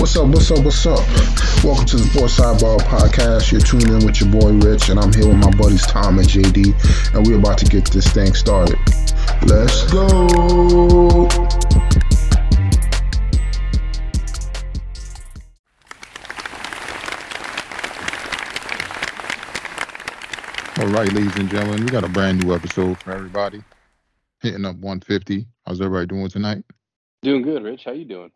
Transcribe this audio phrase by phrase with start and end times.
[0.00, 0.28] What's up?
[0.28, 0.64] What's up?
[0.64, 0.98] What's up?
[1.62, 3.52] Welcome to the Sports Sidebar Podcast.
[3.52, 6.26] You're tuning in with your boy Rich, and I'm here with my buddies Tom and
[6.26, 8.78] JD, and we're about to get this thing started.
[9.44, 10.08] Let's go.
[20.78, 23.62] All right, ladies and gentlemen, we got a brand new episode for everybody.
[24.40, 25.46] Hitting up 150.
[25.66, 26.64] How's everybody doing tonight?
[27.20, 27.84] Doing good, Rich.
[27.84, 28.30] How you doing?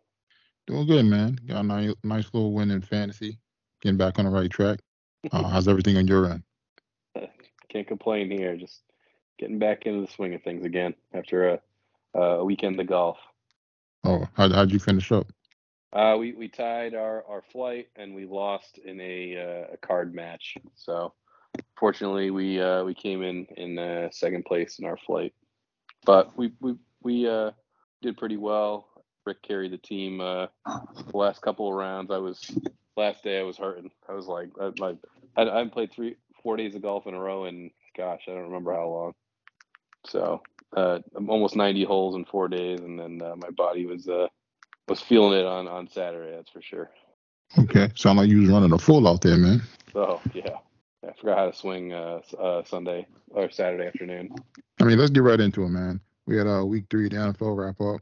[0.67, 1.39] Doing good, man.
[1.47, 3.37] Got a nice, nice little win in fantasy.
[3.81, 4.79] Getting back on the right track.
[5.31, 6.43] Uh, how's everything on your end?
[7.69, 8.57] Can't complain here.
[8.57, 8.81] Just
[9.37, 11.59] getting back into the swing of things again after a,
[12.19, 13.17] a weekend of golf.
[14.03, 15.27] Oh, how, how'd you finish up?
[15.93, 20.13] Uh, we we tied our, our flight and we lost in a uh, a card
[20.13, 20.57] match.
[20.75, 21.13] So
[21.77, 25.33] fortunately, we uh, we came in in uh, second place in our flight,
[26.05, 27.51] but we we we uh,
[28.01, 28.89] did pretty well.
[29.25, 32.11] Rick carried the team uh, the last couple of rounds.
[32.11, 32.51] I was
[32.95, 33.91] last day I was hurting.
[34.07, 34.95] I was like I, my
[35.35, 38.43] I, I played three four days of golf in a row and gosh I don't
[38.43, 39.13] remember how long.
[40.07, 40.41] So
[40.75, 44.27] uh, almost 90 holes in four days, and then uh, my body was uh,
[44.87, 46.35] was feeling it on on Saturday.
[46.35, 46.91] That's for sure.
[47.57, 49.61] Okay, sound like you was running a full out there, man.
[49.93, 50.57] Oh yeah,
[51.07, 54.29] I forgot how to swing uh, uh, Sunday or Saturday afternoon.
[54.81, 55.99] I mean, let's get right into it, man.
[56.25, 58.01] We had uh, week three the NFL wrap up.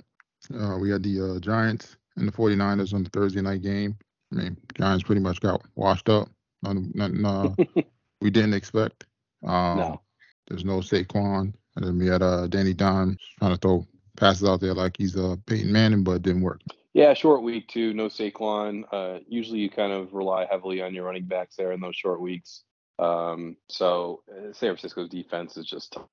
[0.53, 3.97] Uh, we had the uh, Giants and the 49ers on the Thursday night game.
[4.31, 6.30] I mean, Giants pretty much got washed up.
[6.61, 7.55] Nothing, nothing uh,
[8.22, 9.05] we didn't expect.
[9.45, 10.02] Um, No.
[10.47, 11.53] There's no Saquon.
[11.75, 15.17] And then we had uh, Danny Dimes trying to throw passes out there like he's
[15.17, 16.61] uh, Peyton Manning, but it didn't work.
[16.94, 17.94] Yeah, short week too.
[17.94, 18.83] No Saquon.
[18.91, 22.21] Uh, usually, you kind of rely heavily on your running backs there in those short
[22.21, 22.64] weeks.
[22.99, 26.08] Um, so uh, San Francisco's defense is just tough.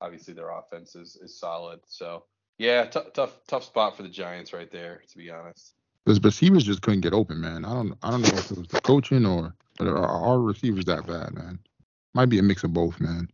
[0.00, 1.80] Obviously, their offense is, is solid.
[1.86, 2.24] So
[2.58, 5.02] yeah, tough tough tough spot for the Giants right there.
[5.08, 5.74] To be honest.
[6.04, 7.64] The receivers just couldn't get open, man.
[7.64, 11.06] I don't I don't know if it was the coaching or or our receivers that
[11.06, 11.58] bad, man.
[12.14, 13.28] Might be a mix of both, man.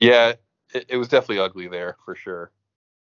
[0.00, 0.34] Yeah,
[0.74, 2.50] it, it was definitely ugly there for sure.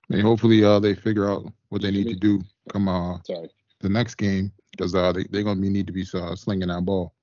[0.10, 2.42] And hopefully uh, they figure out what they need to do
[2.72, 3.50] come uh, Sorry.
[3.80, 6.70] the next game because uh, they, they're going to be need to be uh, slinging
[6.70, 7.14] that ball.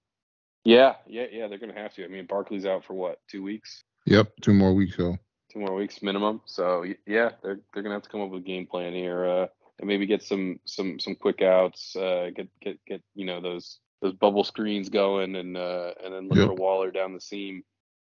[0.65, 1.47] Yeah, yeah, yeah.
[1.47, 2.05] They're gonna have to.
[2.05, 3.21] I mean, Barkley's out for what?
[3.29, 3.85] Two weeks?
[4.07, 4.97] Yep, two more weeks.
[4.97, 5.17] So
[5.53, 6.41] Two more weeks minimum.
[6.45, 9.47] So yeah, they're they're gonna have to come up with a game plan here, uh,
[9.79, 11.95] and maybe get some some some quick outs.
[11.97, 16.29] Uh, get get get you know those those bubble screens going, and uh, and then
[16.29, 16.49] look Yep.
[16.49, 17.63] for Waller down the seam.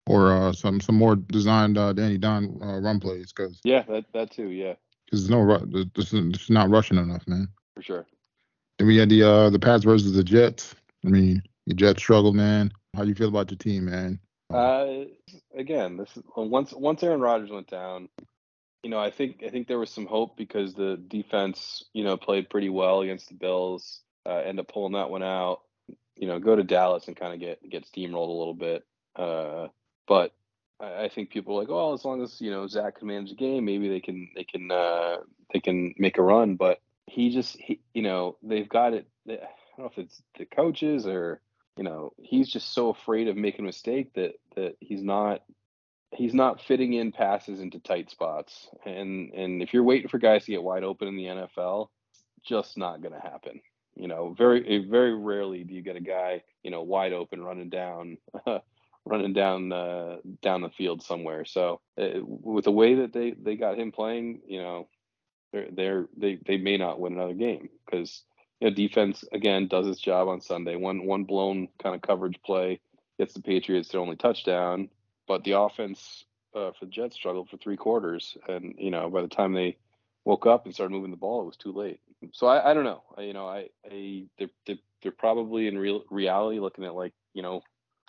[0.07, 4.05] or uh, some some more designed uh, Danny Don uh, run plays because Yeah, that
[4.13, 4.49] that too.
[4.49, 4.73] Yeah,
[5.11, 5.57] there's no
[5.95, 7.47] this is this is not rushing enough, man.
[7.75, 8.05] for sure.
[8.77, 10.75] Then we had the uh, the Pats versus the Jets.
[11.05, 12.71] I mean, the Jets struggled, man.
[12.95, 14.19] How do you feel about your team, man?
[14.53, 15.05] Uh,
[15.55, 18.09] again, this is once once Aaron Rodgers went down,
[18.83, 22.17] you know, I think I think there was some hope because the defense, you know,
[22.17, 24.01] played pretty well against the Bills.
[24.25, 25.61] Uh, end up pulling that one out.
[26.15, 28.85] You know, go to Dallas and kind of get get steamrolled a little bit.
[29.15, 29.67] Uh,
[30.07, 30.33] but
[30.79, 33.29] I, I think people are like, oh, as long as you know Zach can manage
[33.29, 35.17] the game, maybe they can they can uh,
[35.53, 36.55] they can make a run.
[36.55, 39.07] But he just he, you know, they've got it.
[39.27, 41.41] I don't know if it's the coaches or
[41.77, 45.41] you know he's just so afraid of making a mistake that that he's not
[46.13, 48.69] he's not fitting in passes into tight spots.
[48.85, 51.89] And and if you're waiting for guys to get wide open in the NFL
[52.43, 53.61] just not going to happen.
[53.95, 57.69] You know very very rarely do you get a guy you know wide open running
[57.69, 58.17] down
[59.05, 61.45] running down uh, down the field somewhere.
[61.45, 64.87] So uh, with the way that they they got him playing you know
[65.51, 68.23] they're, they're they they may not win another game because
[68.61, 70.75] you know, defense again does its job on Sunday.
[70.75, 72.79] One one blown kind of coverage play
[73.19, 74.89] gets the Patriots their only touchdown,
[75.27, 79.21] but the offense uh, for the Jets struggled for three quarters, and you know by
[79.21, 79.77] the time they
[80.23, 81.99] woke up and started moving the ball, it was too late.
[82.33, 83.03] So I, I don't know.
[83.17, 87.41] I, you know, I, I they're, they're probably in real reality looking at like you
[87.41, 87.61] know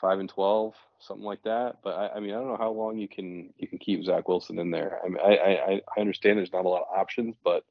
[0.02, 1.76] five and twelve, something like that.
[1.82, 4.28] But I, I mean, I don't know how long you can you can keep Zach
[4.28, 5.00] Wilson in there.
[5.02, 7.64] I mean, I I, I understand there's not a lot of options, but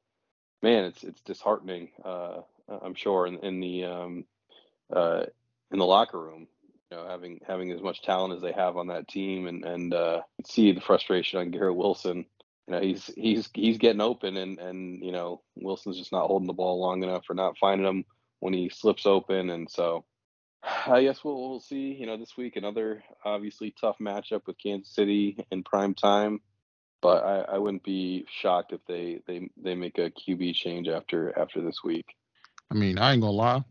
[0.62, 1.90] man, it's it's disheartening.
[2.04, 2.40] Uh,
[2.82, 4.24] I'm sure in, in the um,
[4.94, 5.24] uh,
[5.70, 6.48] in the locker room,
[6.90, 9.94] you know, having having as much talent as they have on that team, and and
[9.94, 12.26] uh, see the frustration on Garrett Wilson.
[12.66, 16.46] You know, he's he's he's getting open, and and you know, Wilson's just not holding
[16.46, 18.04] the ball long enough or not finding him
[18.40, 20.04] when he slips open, and so.
[20.86, 21.92] I guess we'll we'll see.
[21.98, 26.40] You know, this week another obviously tough matchup with Kansas City in prime time
[27.02, 31.36] but I, I wouldn't be shocked if they, they they make a QB change after
[31.38, 32.06] after this week.
[32.72, 33.62] I mean, I ain't gonna lie.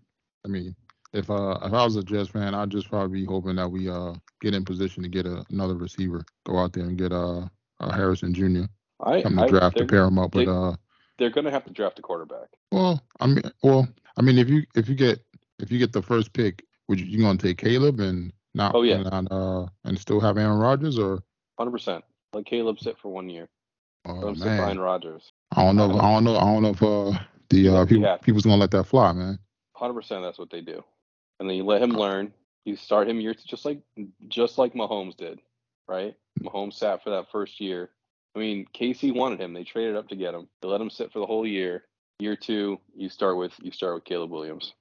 [0.45, 0.75] I mean,
[1.11, 3.89] if uh if I was a Jets fan, I'd just probably be hoping that we
[3.89, 7.47] uh get in position to get a, another receiver, go out there and get uh,
[7.79, 8.65] uh Harrison Jr.
[9.03, 10.75] I, come to I draft to pair him up with they- uh.
[11.17, 12.49] they're going to have to draft a quarterback.
[12.71, 13.87] Well, I mean, well,
[14.17, 15.19] I mean, if you if you get
[15.59, 18.83] if you get the first pick, would you, you gonna take Caleb and not Oh,
[18.83, 18.97] yeah.
[18.97, 21.23] and, not, uh and still have Aaron Rodgers or
[21.57, 22.03] Hundred percent.
[22.33, 23.49] Let Caleb sit for one year.
[24.05, 25.31] Let oh him sit behind Rodgers.
[25.51, 25.91] I don't know.
[25.99, 26.37] I don't know.
[26.37, 27.19] I don't know if uh
[27.51, 28.19] the uh people to.
[28.23, 29.39] people's gonna let that fly, man.
[29.75, 30.23] Hundred percent.
[30.23, 30.83] That's what they do.
[31.39, 32.33] And then you let him learn.
[32.65, 33.79] You start him years just like
[34.27, 35.39] just like Mahomes did,
[35.87, 36.15] right?
[36.41, 37.89] Mahomes sat for that first year.
[38.35, 39.53] I mean, KC wanted him.
[39.53, 40.47] They traded up to get him.
[40.61, 41.83] They let him sit for the whole year.
[42.19, 44.73] Year two, you start with you start with Caleb Williams.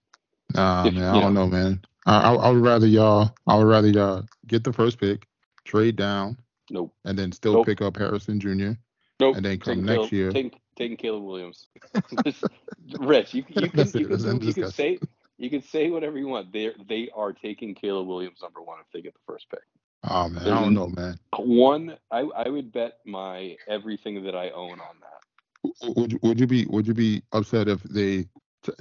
[0.54, 1.80] Nah, If- man, I don't know, man.
[2.06, 3.30] I, I I would rather y'all.
[3.46, 5.26] I would rather y'all get the first pick,
[5.64, 6.36] trade down,
[6.70, 6.92] Nope.
[7.04, 7.66] and then still Nope.
[7.66, 8.72] pick up Harrison Jr.
[9.20, 9.36] Nope.
[9.36, 11.68] And then come Taking next Caleb, year- taking, taking Caleb Williams.
[13.00, 14.98] Rich, you, you can you can, you can say
[15.36, 16.52] you can say whatever you want.
[16.52, 19.60] They they are taking Caleb Williams number one if they get the first pick.
[20.08, 21.18] Oh man, I don't know, man.
[21.36, 25.96] One, I I would bet my everything that I own on that.
[25.96, 28.26] Would you, would you be would you be upset if they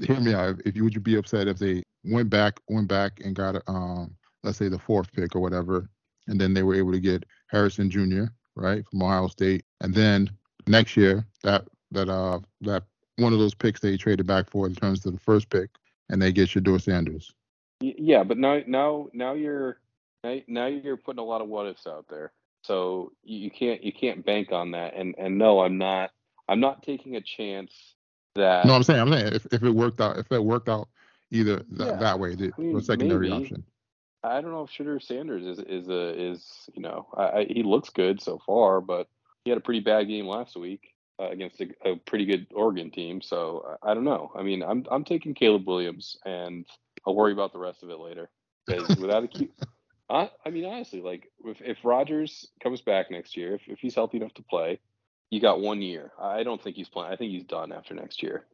[0.02, 0.62] hear me out?
[0.66, 4.16] If you would you be upset if they went back went back and got um
[4.44, 5.90] let's say the fourth pick or whatever,
[6.28, 8.26] and then they were able to get Harrison Jr.
[8.56, 10.30] right from Ohio State, and then
[10.68, 12.84] next year that that uh that
[13.18, 15.70] one of those picks they traded back for in terms of the first pick,
[16.10, 17.34] and they get Shedeur Sanders.
[17.82, 19.80] Yeah, but now now now you're
[20.24, 22.32] now, now you're putting a lot of what ifs out there.
[22.64, 24.96] So you, you can't you can't bank on that.
[24.96, 26.12] And and no, I'm not
[26.48, 27.96] I'm not taking a chance
[28.36, 30.90] that No, I'm saying I'm saying if, if it worked out if it worked out
[31.32, 33.44] either th- Yeah, that way the, I mean, secondary maybe.
[33.44, 33.64] option.
[34.22, 37.64] I don't know if Shedeur Sanders is is a is you know I, I, he
[37.64, 39.08] looks good so far, but
[39.46, 42.92] he had a pretty bad game last week uh, against a, a pretty good Oregon
[42.92, 43.22] team.
[43.22, 44.32] So I, I don't know.
[44.36, 46.66] I mean, I'm I'm taking Caleb Williams, and
[47.06, 48.30] I'll worry about the rest of it later.
[48.66, 49.50] Because without a Q,
[50.10, 53.96] I, I mean honestly, like if if Rodgers comes back next year, if if he's
[53.96, 54.80] healthy enough to play,
[55.30, 56.12] you got one year.
[56.20, 57.12] I don't think he's playing.
[57.12, 58.46] I think he's done after next year,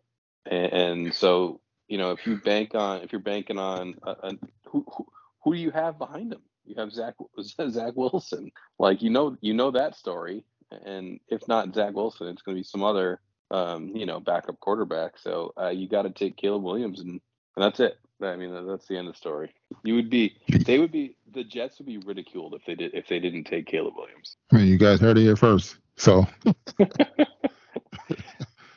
[0.45, 4.31] and, and so you know if you bank on if you're banking on a, a,
[4.65, 5.05] who, who
[5.43, 6.41] who do you have behind him?
[6.65, 7.13] You have Zach
[7.69, 8.51] Zach Wilson.
[8.79, 12.59] Like you know you know that story, and if not Zach Wilson, it's going to
[12.59, 13.19] be some other
[13.51, 15.17] um, you know backup quarterback.
[15.17, 17.21] So uh, you got to take Caleb Williams, and, and
[17.57, 17.97] that's it.
[18.21, 19.53] I mean that's the end of the story.
[19.83, 23.07] You would be they would be the Jets would be ridiculed if they did if
[23.07, 24.37] they didn't take Caleb Williams.
[24.51, 25.77] I mean, you guys heard it here first.
[25.97, 26.25] So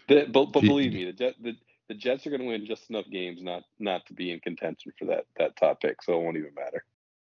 [0.08, 1.55] The- but but believe me, the Jet the,
[1.88, 4.93] the Jets are going to win just enough games not not to be in contention
[4.99, 6.02] for that that top pick.
[6.02, 6.85] So it won't even matter.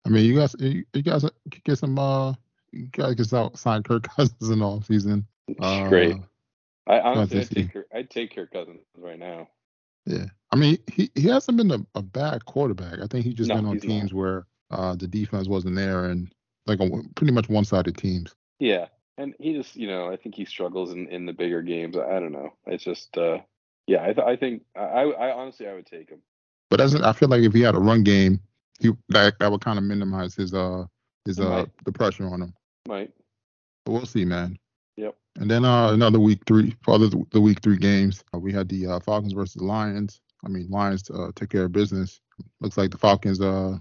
[0.06, 1.26] I mean, you guys, you, you guys
[1.66, 2.00] get some.
[2.00, 2.34] Uh,
[2.72, 5.28] you guys can sell- sign Kirk Cousins in all season.
[5.60, 6.18] Uh, Great.
[6.88, 9.50] I honestly, I'd take Kirk, I'd take Kirk Cousins right now.
[10.06, 13.00] Yeah, I mean, he, he hasn't been a, a bad quarterback.
[13.02, 13.90] I think he's just No, been on he's not.
[13.90, 16.32] teams where uh, the defense wasn't there and
[16.66, 18.34] like a, pretty much one-sided teams.
[18.60, 18.88] Yeah,
[19.18, 21.98] and he just, you know, I think he struggles in, in the bigger games.
[21.98, 22.54] I, I don't know.
[22.66, 23.40] It's just, uh,
[23.86, 26.20] yeah, I, th- I think I, I, I honestly I would take him.
[26.70, 28.42] But as I feel like if he had a run game,
[28.80, 30.86] he that that would kind of minimize his uh
[31.26, 32.54] his uh the pressure on him.
[32.88, 33.12] Might.
[33.86, 34.58] But we'll see, man.
[34.96, 35.16] Yep.
[35.38, 38.70] And then uh, another week three, for other the week three games, uh, we had
[38.70, 40.22] the uh, Falcons versus the Lions.
[40.46, 42.22] I mean, Lions uh, took care of business.
[42.62, 43.78] Looks like the Falcons uh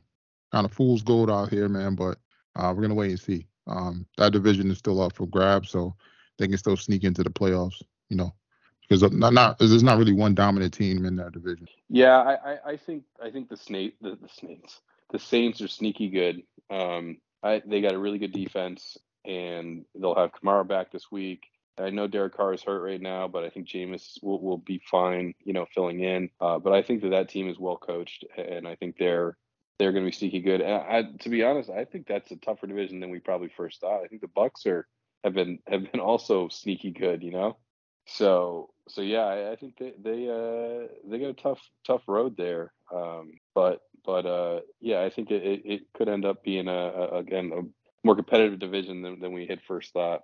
[0.53, 1.95] kind of fool's gold out here, man.
[1.95, 2.19] But
[2.57, 3.47] uh, we're gonna wait and see.
[3.69, 5.95] Um, that division is still up for grabs, so
[6.39, 7.81] they can still sneak into the playoffs.
[8.09, 8.35] You know,
[8.83, 11.69] because not not there's not really one dominant team in that division.
[11.89, 15.69] Yeah, I, I, I think I think the snake the, the snakes the Saints are
[15.69, 16.43] sneaky good.
[16.71, 21.45] Um, I they got a really good defense, and they'll have Kamara back this week.
[21.79, 24.81] I know Derek Carr is hurt right now, but I think Jameis will, will be
[24.91, 26.31] fine, you know, filling in.
[26.41, 29.37] Uh, but I think that that team is well coached, and I think they're
[29.79, 30.63] they're going to be sneaky good.
[30.63, 33.81] And I, to be honest, I think that's a tougher division than we probably first
[33.81, 34.03] thought.
[34.03, 34.87] I think the Bucks are
[35.23, 37.59] have been have been also sneaky good, you know.
[38.07, 42.37] So so yeah, I, I think they they uh they got a tough tough road
[42.37, 42.73] there.
[42.95, 46.73] Um, but but uh yeah, I think it, it, it could end up being a,
[46.73, 47.63] a again a
[48.07, 50.23] more competitive division than, than we had first thought.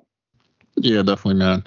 [0.77, 1.65] Yeah, definitely, man.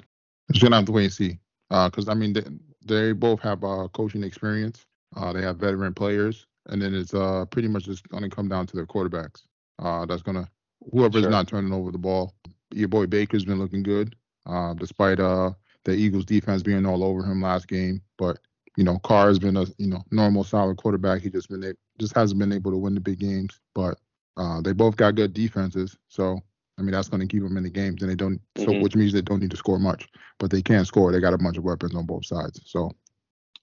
[0.52, 1.38] Just gonna have to wait and see.
[1.70, 2.44] Because I mean, they,
[2.84, 4.86] they both have uh, coaching experience.
[5.16, 8.66] Uh, they have veteran players, and then it's uh pretty much just gonna come down
[8.66, 9.44] to their quarterbacks.
[9.78, 10.48] Uh, that's gonna
[10.92, 11.30] whoever's Sure.
[11.30, 12.34] not turning over the ball.
[12.72, 15.52] Your boy Baker's been looking good, uh, despite uh
[15.84, 18.02] the Eagles defense being all over him last game.
[18.18, 18.38] But
[18.76, 21.22] you know, Carr has been a you know normal solid quarterback.
[21.22, 23.60] He just been a- just hasn't been able to win the big games.
[23.74, 23.98] But
[24.36, 26.40] uh, they both got good defenses, so
[26.78, 28.40] I mean that's going to keep them in the games, and they don't.
[28.56, 28.80] So Mhm.
[28.80, 31.12] which means they don't need to score much, but they can score.
[31.12, 32.60] They got a bunch of weapons on both sides.
[32.66, 32.92] So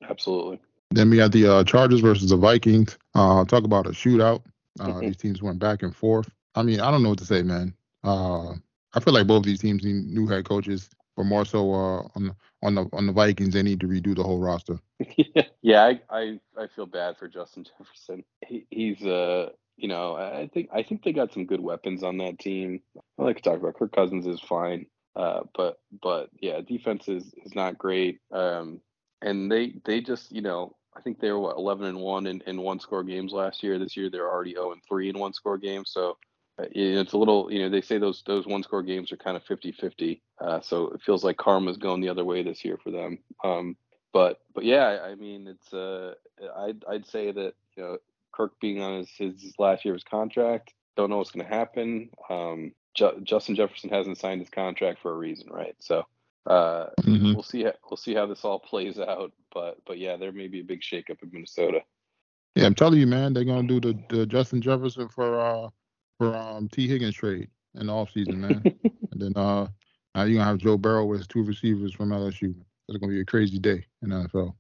[0.10, 0.60] Absolutely.
[0.91, 2.98] then we got the uh, Chargers versus the Vikings.
[3.13, 4.43] Uh, talk about a shootout.
[4.79, 5.05] Uh, Mhm.
[5.05, 6.29] These teams went back and forth.
[6.55, 7.74] I mean, I don't know what to say, man.
[8.03, 8.53] Uh,
[8.93, 10.89] I feel like both these teams need new head coaches.
[11.15, 14.15] But more so uh, on the, on the on the Vikings, they need to redo
[14.15, 14.79] the whole roster.
[15.62, 18.24] yeah, I, I I feel bad for Justin Jefferson.
[18.46, 22.17] He, he's uh you know I think I think they got some good weapons on
[22.17, 22.82] that team.
[23.20, 27.34] I like to talk about Kirk Cousins is fine, uh, but but yeah, defense is
[27.43, 28.20] is not great.
[28.32, 28.82] Um,
[29.22, 32.41] and they they just you know I think they were what 11 and one in,
[32.46, 33.79] in one score games last year.
[33.79, 35.91] This year they're already 0 and three in one score games.
[35.91, 36.17] So
[36.60, 39.44] it's a little you know they say those those one score games are kind of
[39.46, 40.22] 50-50.
[40.40, 43.20] Uh, so it feels like karma's going the other way this year for them.
[43.44, 43.76] Um,
[44.12, 46.14] but but yeah, I mean it's uh
[46.58, 47.98] I'd I'd say that you know
[48.32, 51.54] Kirk being on his, his last year of his contract, don't know what's going to
[51.54, 52.10] happen.
[52.30, 55.76] Um, Ju- Justin Jefferson hasn't signed his contract for a reason, right?
[55.80, 56.06] So
[56.46, 57.34] uh, mm-hmm.
[57.34, 57.64] we'll see.
[57.64, 59.32] How, we'll see how this all plays out.
[59.54, 61.82] But but yeah, there may be a big shakeup in Minnesota.
[62.56, 65.70] Yeah, I'm telling you, man, they're gonna do the, the Justin Jefferson for uh
[66.17, 68.62] for um Tee Higgins trade in the offseason, man.
[69.12, 69.67] and then uh
[70.15, 72.55] now you're gonna have Joe Burrow with two receivers from LSU.
[72.88, 74.53] It's gonna be a crazy day in the NFL.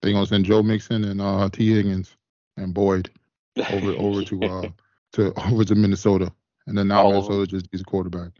[0.00, 2.16] They're gonna send Joe Mixon and uh Tee Higgins
[2.56, 3.10] and Boyd
[3.70, 4.68] over over to uh
[5.12, 6.32] to over to Minnesota.
[6.66, 8.32] And then now Minnesota just needs a quarterback.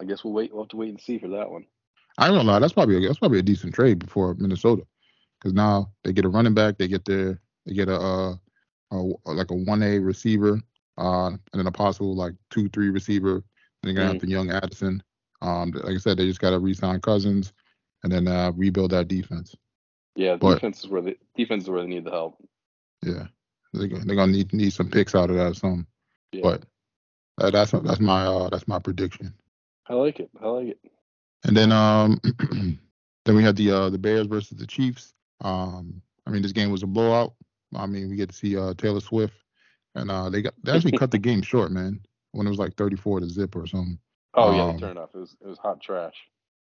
[0.00, 0.52] I guess we'll wait.
[0.52, 1.66] We'll have to wait and see for that one.
[2.18, 2.58] I don't know.
[2.58, 4.82] That's probably a, that's probably a decent trade before Minnesota,
[5.38, 8.34] because now they get a running back, they get their they get a, uh,
[8.92, 10.60] a like a one A receiver,
[10.98, 13.36] uh, and then a possible like two three receiver.
[13.36, 13.44] And
[13.82, 14.12] they're gonna mm.
[14.14, 15.02] have the young Addison.
[15.42, 17.52] Um, like I said, they just got to re-sign Cousins,
[18.02, 19.54] and then uh, rebuild that defense.
[20.14, 22.36] Yeah, but, defense is where the defense is where they need the help.
[23.02, 23.26] Yeah,
[23.74, 25.56] they're, they're gonna need need some picks out of that.
[25.56, 25.86] Some,
[26.32, 26.40] yeah.
[26.42, 26.64] but
[27.38, 29.34] uh, that's that's my uh, that's my prediction.
[29.88, 30.30] I like it.
[30.42, 30.78] I like it.
[31.44, 32.20] And then um
[33.24, 35.14] then we had the uh the Bears versus the Chiefs.
[35.42, 37.34] Um I mean this game was a blowout.
[37.74, 39.34] I mean we get to see uh Taylor Swift
[39.96, 42.00] and uh they got they actually cut the game short, man,
[42.32, 43.98] when it was like 34 to zip or something.
[44.34, 45.10] Oh yeah, um, they turned off.
[45.14, 46.14] It was it was hot trash.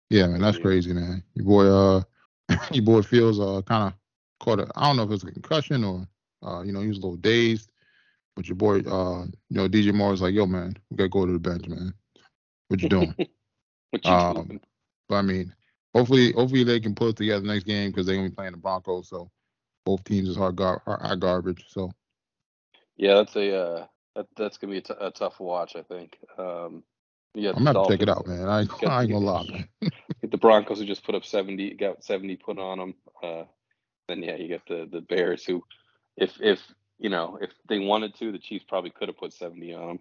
[0.09, 1.23] Yeah, man, that's crazy, man.
[1.33, 2.03] Your boy uh
[2.71, 3.93] your boy Fields uh kind of
[4.39, 6.07] caught a I don't know if it was a concussion or
[6.45, 7.71] uh you know he was a little dazed.
[8.35, 11.25] But your boy uh you know DJ Moore was like, yo man, we gotta go
[11.25, 11.93] to the bench, man.
[12.67, 13.15] What you doing?
[13.91, 14.61] what you um, doing?
[15.07, 15.53] But I mean,
[15.93, 18.57] hopefully, hopefully they can pull it together next game because they're gonna be playing the
[18.57, 19.09] Broncos.
[19.09, 19.29] So
[19.85, 21.65] both teams is hard, gar- hard garbage.
[21.67, 21.91] So
[23.01, 25.75] yeah, that's a uh, that, that's gonna be a, t- a tough watch.
[25.75, 26.17] I think.
[26.37, 26.83] Um,
[27.33, 28.47] yeah, I'm gonna check it out, man.
[28.47, 29.67] I, ain't, I ain't gonna lie, man.
[30.29, 32.93] the Broncos who just put up 70, got 70 put on them.
[33.23, 33.43] Uh,
[34.07, 35.63] then yeah, you get the the Bears who,
[36.15, 36.61] if if
[36.99, 39.99] you know if they wanted to, the Chiefs probably could have put 70 on them.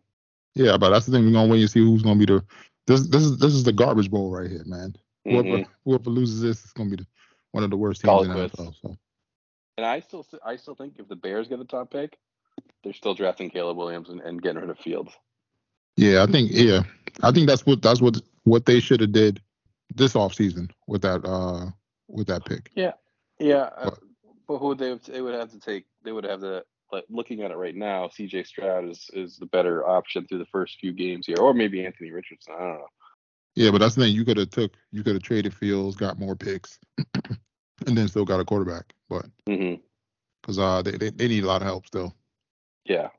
[0.54, 1.24] Yeah, but that's the thing.
[1.24, 2.44] We're gonna wait and see who's gonna be the
[2.86, 3.08] this.
[3.08, 4.94] This is this is the garbage bowl right here, man.
[5.24, 5.72] Whoever mm-hmm.
[5.86, 7.06] whoever loses this is gonna be the,
[7.52, 8.74] one of the worst teams in the NFL.
[8.82, 8.94] So.
[9.78, 12.18] And I still I still think if the Bears get the top pick,
[12.82, 15.12] they're still drafting Caleb Williams and, and getting rid of Fields.
[15.96, 16.82] Yeah, I think yeah,
[17.22, 19.40] I think that's what that's what what they should have did
[19.94, 21.66] this offseason with that uh
[22.08, 22.70] with that pick.
[22.74, 22.92] Yeah,
[23.38, 23.96] yeah, but, uh,
[24.48, 25.84] but who would they they would have to take?
[26.02, 29.46] They would have to like looking at it right now, CJ Stroud is is the
[29.46, 32.54] better option through the first few games here, or maybe Anthony Richardson.
[32.54, 32.86] I don't know.
[33.54, 34.14] Yeah, but that's the thing.
[34.14, 36.78] You could have took you could have traded Fields, got more picks,
[37.86, 38.92] and then still got a quarterback.
[39.08, 40.60] But because mm-hmm.
[40.60, 42.14] uh they, they they need a lot of help still.
[42.90, 43.10] Yeah.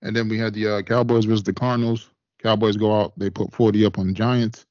[0.00, 2.08] And then we had the uh, Cowboys versus the Cardinals.
[2.42, 4.64] Cowboys go out, they put 40 up on the Giants,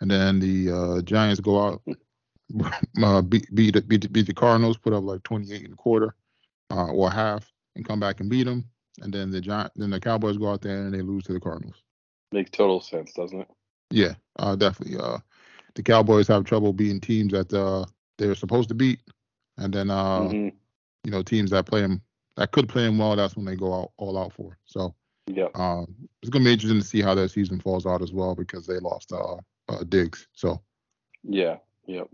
[0.00, 1.82] and then the uh, Giants go out,
[3.02, 6.14] uh, beat, beat, beat, beat the Cardinals, put up like 28 and a quarter
[6.70, 8.62] uh, or half and come back and beat them,
[9.00, 11.40] and then the Giant, then the Cowboys go out there and they lose to the
[11.40, 11.82] Cardinals.
[12.32, 13.48] Makes total sense, doesn't it?
[13.90, 14.98] Yeah, uh, definitely.
[14.98, 15.18] Uh,
[15.76, 17.86] the Cowboys have trouble beating teams that uh,
[18.18, 19.00] they're supposed to beat,
[19.56, 20.48] and then uh, mm-hmm.
[21.04, 22.02] you know teams that play them
[22.38, 23.16] that could play them well.
[23.16, 24.56] That's when they go out all out for.
[24.64, 24.94] So
[25.26, 25.84] yeah, uh,
[26.22, 28.78] it's gonna be interesting to see how that season falls out as well because they
[28.78, 29.36] lost uh,
[29.68, 30.28] uh Diggs.
[30.32, 30.62] So
[31.24, 32.08] yeah, yep,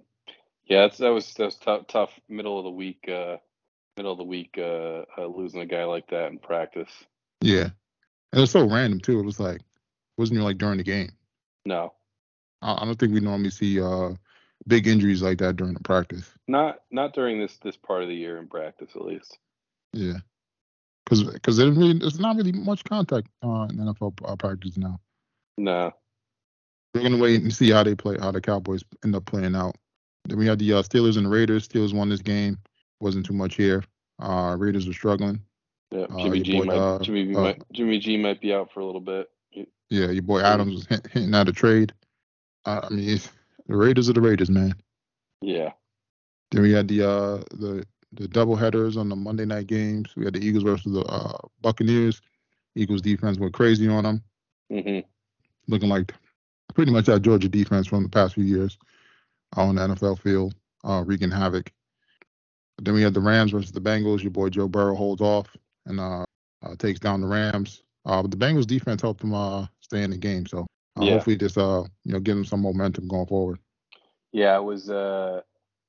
[0.64, 0.82] yeah.
[0.82, 3.36] That's, that was that was tough, tough middle of the week uh,
[3.98, 6.90] middle of the week uh, uh, losing a guy like that in practice.
[7.42, 7.72] Yeah, and
[8.32, 9.20] it was so random too.
[9.20, 9.60] It was like
[10.16, 11.12] wasn't even like during the game.
[11.66, 11.92] No,
[12.62, 14.14] I, I don't think we normally see uh,
[14.66, 16.30] big injuries like that during the practice.
[16.48, 19.38] Not not during this this part of the year in practice at least.
[19.94, 20.18] Yeah,
[21.04, 25.00] because because there's not really much contact uh, in NFL uh, practice now.
[25.56, 25.92] No.
[26.94, 29.76] We're gonna wait and see how they play, how the Cowboys end up playing out.
[30.26, 31.66] Then we had the uh, Steelers and the Raiders.
[31.68, 32.58] Steelers won this game
[33.00, 33.84] wasn't too much here.
[34.20, 35.40] Uh, Raiders were struggling.
[35.90, 38.52] Yeah, uh, Jimmy G boy, might uh, Jimmy, G uh, might Jimmy G might be
[38.52, 39.28] out for a little bit.
[39.90, 41.92] Yeah, your boy Adams was hinting at a trade.
[42.64, 43.20] I mean,
[43.66, 44.74] the Raiders are the Raiders, man.
[45.40, 45.72] Yeah.
[46.50, 47.86] Then we had the uh the
[48.16, 50.14] the double headers on the Monday night games.
[50.16, 52.20] We had the Eagles versus the uh, Buccaneers.
[52.74, 54.22] Eagles defense went crazy on them.
[54.72, 55.00] Mm-hmm.
[55.68, 56.12] Looking like
[56.74, 58.78] pretty much that Georgia defense from the past few years
[59.56, 60.54] on the NFL field,
[60.84, 61.70] uh, wreaking havoc.
[62.76, 64.22] But then we had the Rams versus the Bengals.
[64.22, 65.56] Your boy Joe Burrow holds off
[65.86, 66.24] and uh,
[66.62, 67.82] uh, takes down the Rams.
[68.04, 70.46] Uh, but the Bengals defense helped them uh, stay in the game.
[70.46, 70.66] So
[70.98, 71.12] uh, Yeah.
[71.12, 73.58] hopefully this uh you know give them some momentum going forward.
[74.32, 75.42] Yeah, it was uh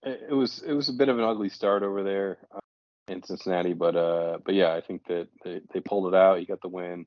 [0.05, 2.59] it, was it was a bit of an ugly start over there uh,
[3.07, 6.39] in Cincinnati, but uh but yeah, I think that they, they pulled it out.
[6.39, 7.05] He got the win,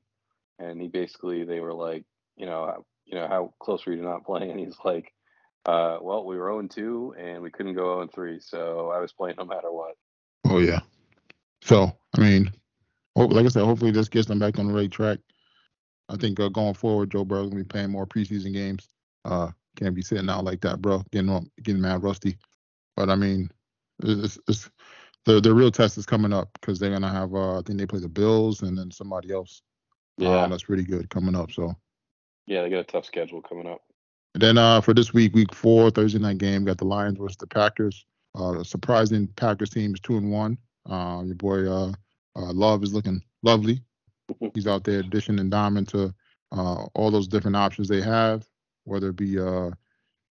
[0.59, 2.03] and he basically they were like,
[2.35, 4.51] you know, you know how close were you to not playing?
[4.51, 5.13] And he's like,
[5.65, 9.13] uh, well, we were 0 2 and we couldn't go 0 3, so I was
[9.13, 9.95] playing no matter what.
[10.45, 10.79] Oh yeah.
[11.61, 12.51] So I mean,
[13.15, 15.19] like I said, hopefully this gets them back on the right track.
[16.09, 18.87] I think uh, going forward, Joe Burrow's gonna be playing more preseason games.
[19.25, 21.03] Uh, can't be sitting out like that, bro.
[21.11, 22.37] Getting getting mad rusty.
[22.99, 23.49] But I mean,
[24.03, 24.69] it's, it's
[25.23, 27.33] the the real test is coming up because they're gonna have.
[27.33, 29.61] Uh, I think they play the Bills and then somebody else.
[30.17, 31.49] Yeah, uh, that's pretty good coming up.
[31.53, 31.73] So
[32.45, 33.79] yeah, they got a tough schedule coming up.
[34.33, 37.37] And then uh, for this week, week four, Thursday night game, got the Lions versus
[37.37, 38.05] the Packers.
[38.35, 40.57] Uh, the surprising Packers team is two and one.
[40.89, 41.93] Uh, your boy uh,
[42.35, 43.81] uh, Love is looking lovely.
[44.53, 46.13] He's out there dishing and diming to
[46.51, 48.45] uh, all those different options they have,
[48.83, 49.69] whether it be uh,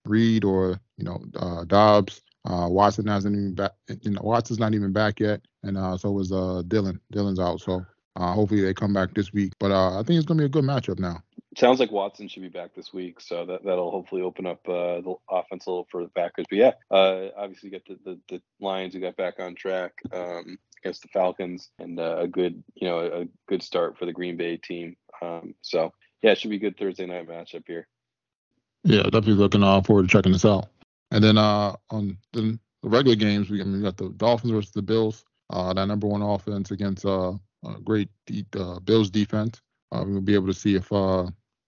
[0.06, 2.22] Reed or you know uh, Dobbs.
[2.44, 3.72] Uh, Watson hasn't even back.
[4.02, 7.00] You know Watson's not even back yet, and uh, so is uh, Dylan.
[7.12, 7.84] Dylan's out, so
[8.16, 9.52] uh, hopefully they come back this week.
[9.58, 11.22] But uh, I think it's gonna be a good matchup now.
[11.56, 15.00] Sounds like Watson should be back this week, so that that'll hopefully open up uh,
[15.00, 16.46] the offense a little for the Packers.
[16.50, 19.92] But yeah, uh, obviously you got the, the the Lions who got back on track
[20.12, 24.12] um, against the Falcons, and uh, a good you know a good start for the
[24.12, 24.96] Green Bay team.
[25.22, 27.88] Um, so yeah, it should be a good Thursday night matchup here.
[28.82, 30.68] Yeah, definitely looking uh, forward to checking this out.
[31.14, 34.52] And then uh, on the, the regular games, we, I mean, we got the Dolphins
[34.52, 35.24] versus the Bills.
[35.48, 39.62] Uh, that number one offense against uh, a great de- uh, Bills defense.
[39.92, 41.26] Uh, we'll be able to see if uh,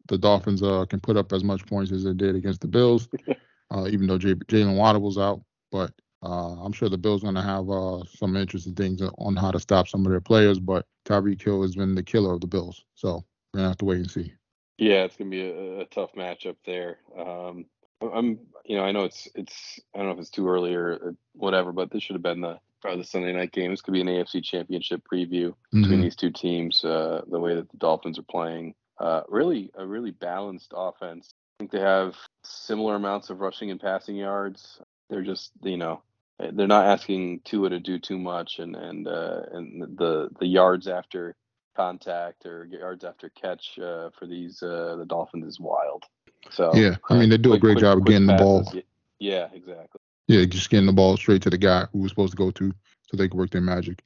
[0.09, 3.09] the Dolphins uh, can put up as much points as they did against the Bills,
[3.71, 5.41] uh, even though J- Jalen Waddle was out.
[5.71, 5.93] But
[6.25, 9.53] uh, I'm sure the Bills are going to have uh, some interesting things on how
[9.53, 10.59] to stop some of their players.
[10.59, 12.85] But Tyreek Hill has been the killer of the Bills.
[12.97, 14.33] So we're going to have to wait and see.
[14.79, 16.99] Yeah, it's gonna be a, a tough matchup there.
[17.17, 17.65] Um,
[18.03, 20.93] I'm, you know, I know it's it's I don't know if it's too early or,
[20.95, 23.71] or whatever, but this should have been the probably the Sunday night game.
[23.71, 26.03] This could be an AFC Championship preview between Mhm.
[26.03, 26.85] these two teams.
[26.85, 31.33] Uh, the way that the Dolphins are playing, uh, really a really balanced offense.
[31.33, 34.81] I think they have similar amounts of rushing and passing yards.
[35.09, 36.03] They're just you know
[36.39, 40.87] they're not asking Tua to do too much, and and uh, and the the yards
[40.89, 41.35] after
[41.77, 46.05] contact or yards after catch uh, for these uh, the Dolphins is wild.
[46.51, 48.73] So Yeah, I mean, they do a great quick- job of quick getting the ball.
[49.19, 50.01] Yeah, exactly.
[50.29, 52.73] Yeah, just getting the ball straight to the guy who was supposed to go to
[53.09, 54.03] so they can work their magic.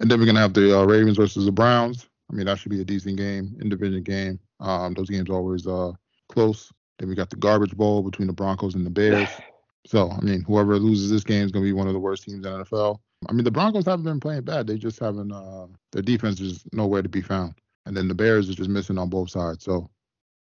[0.00, 2.08] And then we're gonna have the uh, Ravens versus the Browns.
[2.30, 4.40] I mean, that should be a decent game, in division game.
[4.60, 5.92] Um, those games are always uh
[6.28, 6.72] close.
[6.98, 9.28] Then we got the garbage bowl between the Broncos and the Bears.
[9.86, 12.36] So I mean, whoever loses this game is gonna be one of the worst teams
[12.36, 13.00] in the NFL.
[13.28, 14.66] I mean, the Broncos haven't been playing bad.
[14.66, 15.30] They just haven't.
[15.30, 17.52] Uh, their defense is nowhere to be found.
[17.84, 19.62] And then the Bears is just missing on both sides.
[19.62, 19.90] So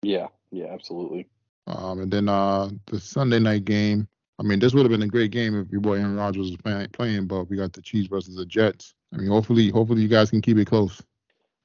[0.01, 1.27] Yeah, yeah, absolutely.
[1.67, 4.07] um, and then uh, the Sunday night game.
[4.39, 6.57] I mean, this would have been a great game if your boy Aaron Rodgers was
[6.57, 8.93] playing, playing, but we got the Chiefs versus the Jets.
[9.11, 11.01] I mean, hopefully, hopefully you guys can keep it close.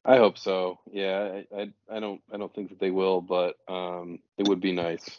[0.06, 0.78] I hope so.
[0.90, 4.60] Yeah, I, I, I don't I don't think that they will, but um, it would
[4.60, 5.18] be nice.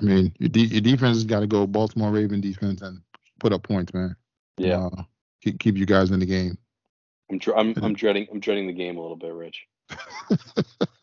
[0.00, 3.00] I mean, your, de- your defense has got to go Baltimore Raven defense and
[3.40, 4.16] put up points, man.
[4.56, 5.02] Yeah, Uh,
[5.40, 6.58] keep, keep you guys in the game.
[7.30, 9.66] I'm, dr- I'm I'm dreading I'm dreading the game a little bit, Rich.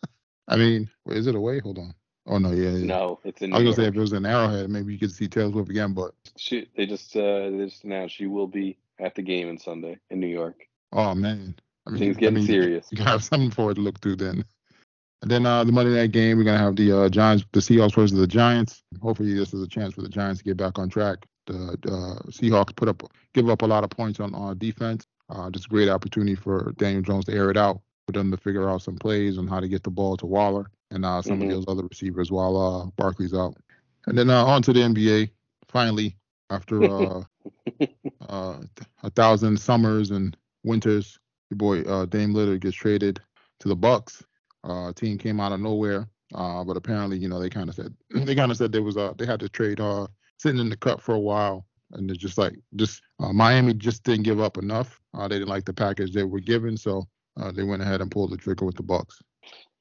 [0.48, 1.60] I mean, is it away?
[1.60, 1.94] Hold on.
[2.28, 2.72] Oh no, yeah.
[2.72, 2.86] yeah.
[2.86, 3.54] No, it's in.
[3.54, 5.70] I was gonna say if it was an Arrowhead, maybe you could see Taylor Swift
[5.70, 5.94] again.
[5.94, 9.58] But She, they just uh, they just announced she will be at the game on
[9.58, 10.68] Sunday in New York.
[10.94, 11.56] oh man,
[11.86, 12.88] I mean, Things I getting mean, serious.
[12.92, 14.44] You gotta have something for it to look through then.
[15.22, 17.96] And then uh, the Monday night game, we're gonna have the uh, Giants, the Seahawks
[17.96, 18.84] versus the Giants.
[19.02, 21.26] Hopefully, this is a chance for the Giants to get back on track.
[21.48, 23.04] The uh, Seahawks put up,
[23.34, 25.06] give up a lot of points on uh, defense.
[25.30, 28.38] Uh, just a great opportunity for Daniel Jones to air it out, for them to
[28.38, 31.40] figure out some plays on how to get the ball to Waller and uh, some
[31.40, 31.44] Mhm.
[31.44, 33.56] of those other receivers while uh, Barkley's out.
[34.08, 35.32] And then uh, on to the NBA.
[35.68, 36.16] Finally,
[36.52, 37.24] after uh,
[38.30, 38.60] uh,
[39.04, 43.20] a thousand summers and winters, your boy uh, Dame Lillard gets traded
[43.60, 44.24] to the Bucks.
[44.64, 47.94] Uh, team came out of nowhere, uh, but apparently, you know, they kind of said
[48.14, 50.78] they kind of said there was uh they had to trade uh sitting in the
[50.78, 54.58] cut for a while, and it's just like just uh, Miami just didn't give up
[54.58, 55.00] enough.
[55.14, 58.12] Uh, they didn't like the package they were given, so uh, they went ahead and
[58.12, 59.22] pulled the trigger with the Bucks.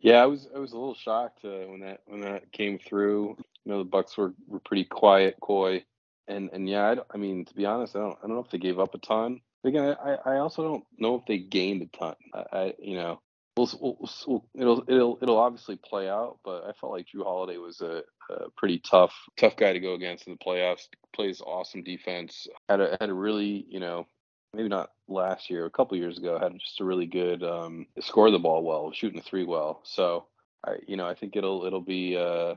[0.00, 3.36] Yeah, I was I was a little shocked uh, when that when that came through.
[3.64, 5.84] You know, the Bucks were, were pretty quiet, coy,
[6.28, 8.50] and and yeah, I, I mean, to be honest, I don't I don't know if
[8.50, 9.40] they gave up a ton.
[9.64, 12.14] Again, I, I also don't know if they gained a ton.
[12.34, 13.20] I, I you know
[13.56, 17.58] we'll, we'll, we'll, it'll it'll it'll obviously play out, but I felt like Jrue Holiday
[17.58, 20.88] was a, a, pretty tough tough guy to go against in the playoffs.
[21.14, 22.46] Plays awesome defense.
[22.68, 24.06] Had a had a really you know
[24.54, 28.30] maybe not last year, a couple years ago, had just a really good um, score
[28.30, 29.80] the ball well, shooting the three well.
[29.84, 30.26] So
[30.66, 32.54] I you know I think it'll it'll be uh,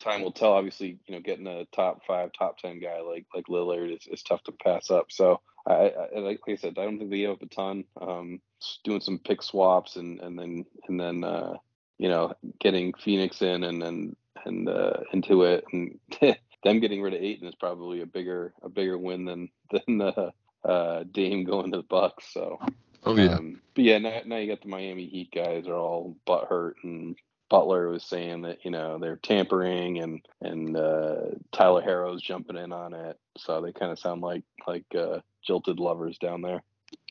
[0.00, 0.52] time will tell.
[0.52, 4.22] Obviously, you know, getting a top five, top ten guy like like Lillard is, is
[4.22, 5.10] tough to pass up.
[5.10, 7.84] So I, I like, I said, I don't think they gave up a ton.
[8.00, 8.40] Um,
[8.84, 11.56] doing some pick swaps and and then and then uh,
[11.98, 15.98] you know getting Phoenix in and then and uh, into it and
[16.64, 20.32] them getting rid of Ayton is probably a bigger a bigger win than than the
[20.64, 22.26] uh, Dame going to the Bucks.
[22.32, 22.58] So.
[23.04, 23.36] Oh yeah.
[23.36, 26.76] Um, but yeah, now, now you got the Miami Heat guys are all butt hurt
[26.84, 27.16] and
[27.50, 32.72] Butler was saying that you know they're tampering and and uh, Tyler Herro's jumping in
[32.72, 36.62] on it, so they kind of sound like like uh, jilted lovers down there.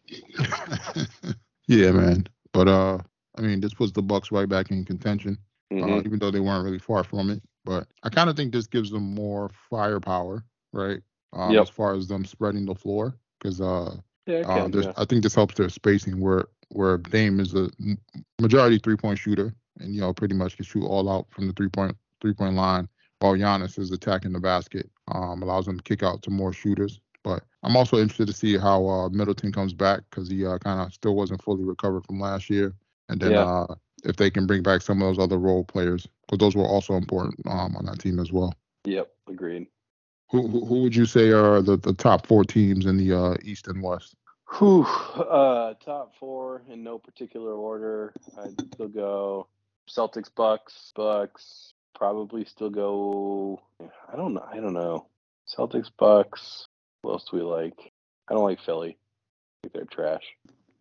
[1.68, 2.26] yeah, man.
[2.54, 3.00] But uh,
[3.38, 5.38] I mean, this puts the Bucks right back in contention,
[5.72, 5.94] uh, Mm-hmm.
[5.94, 7.42] uh, even though they weren't really far from it.
[7.66, 11.02] But I kind of think this gives them more firepower, right?
[11.34, 11.62] Um, Yep.
[11.64, 13.96] As far as them spreading the floor, because uh,
[14.28, 14.94] yeah, I uh, yeah.
[14.98, 17.70] I think this helps their spacing where where Dame is a
[18.40, 21.54] majority three point shooter and you know pretty much can shoot all out from the
[21.54, 22.88] three point three point line
[23.20, 24.90] while Giannis is attacking the basket.
[25.10, 27.00] Um, allows them to kick out to more shooters.
[27.24, 30.80] But I'm also interested to see how uh, Middleton comes back because he uh, kind
[30.80, 32.74] of still wasn't fully recovered from last year.
[33.10, 33.44] And then Yeah.
[33.44, 33.76] uh,
[34.06, 36.94] if they can bring back some of those other role players, because those were also
[36.94, 38.54] important um, on that team as well.
[38.86, 39.68] Yep, agreed.
[40.32, 43.36] Who, who who would you say are the, the top four teams in the uh,
[43.44, 44.16] East and West?
[44.58, 48.14] Whew, uh, top four in no particular order.
[48.38, 49.48] I'd still go
[49.88, 51.74] Celtics, Bucks, Bucks.
[51.96, 53.62] Probably still go.
[54.12, 54.46] I don't know.
[54.52, 55.08] I don't know.
[55.48, 56.68] Celtics, Bucks.
[57.02, 57.92] What else do we like?
[58.28, 58.98] I don't like Philly.
[58.98, 60.24] I think they're trash.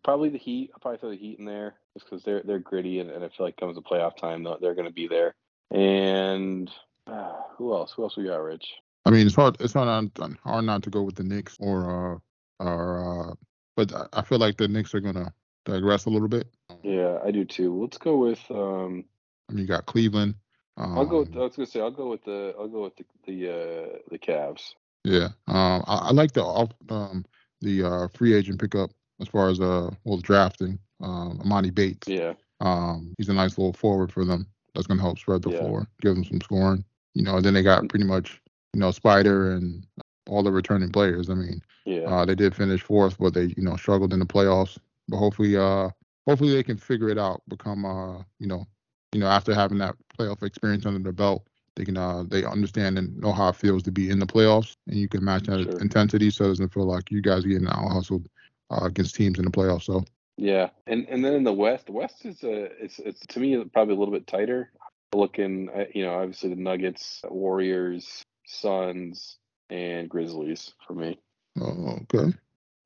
[0.04, 0.70] Probably the Heat.
[0.72, 3.28] I'll probably throw the Heat in there just because they're they're gritty and, and I
[3.28, 5.34] feel like comes to playoff time they're, they're going to be there.
[5.70, 6.70] And
[7.06, 7.92] uh, who else?
[7.96, 8.66] Who else we got, Rich?
[9.08, 9.56] I mean, it's hard.
[9.60, 12.20] It's not hard, hard not to go with the Knicks or
[12.60, 13.34] uh, or uh,
[13.74, 15.32] but I- I feel like the Knicks are gonna
[15.64, 16.46] digress a little bit.
[16.82, 17.80] Yeah, I do too.
[17.80, 18.40] Let's go with.
[18.50, 19.04] um
[19.48, 20.34] I mean, you got Cleveland.
[20.76, 21.20] Um, I'll go.
[21.20, 22.54] With, I was gonna say I'll go with the.
[22.58, 24.74] I'll go with the the uh, the Cavs.
[25.04, 25.28] Yeah.
[25.46, 27.24] Um, I, I like the off um
[27.62, 28.90] the uh free agent pickup
[29.22, 32.08] as far as uh well drafting um Emoni Bates.
[32.08, 34.46] Yeah, Um, he's a nice little forward for them.
[34.74, 35.60] That's gonna help spread the Yeah.
[35.60, 36.84] floor, give them some scoring.
[37.14, 38.42] You know, and then they got pretty much
[38.74, 39.86] you know Spider and
[40.28, 41.30] all the returning players.
[41.30, 44.26] I mean, yeah, Uh, they did finish fourth, but they you know struggled in the
[44.26, 44.78] playoffs.
[45.08, 45.90] But hopefully, uh,
[46.26, 47.42] hopefully they can figure it out.
[47.48, 48.66] Become uh, you know,
[49.12, 52.98] you know after having that playoff experience under their belt, they can uh they understand
[52.98, 55.62] and know how it feels to be in the playoffs, and you can match that
[55.64, 55.78] Sure.
[55.80, 58.28] intensity so it doesn't feel like you guys getting out hustled
[58.70, 59.84] uh, against teams in the playoffs.
[59.84, 60.04] So
[60.36, 60.70] yeah.
[60.86, 62.64] And and then in the West, the West is a.
[62.82, 64.70] It's it's to me probably a little bit tighter.
[65.14, 69.38] Looking, at, you know, obviously the Nuggets, Warriors, Suns,
[69.70, 71.18] and Grizzlies for me.
[71.60, 72.34] Oh, okay,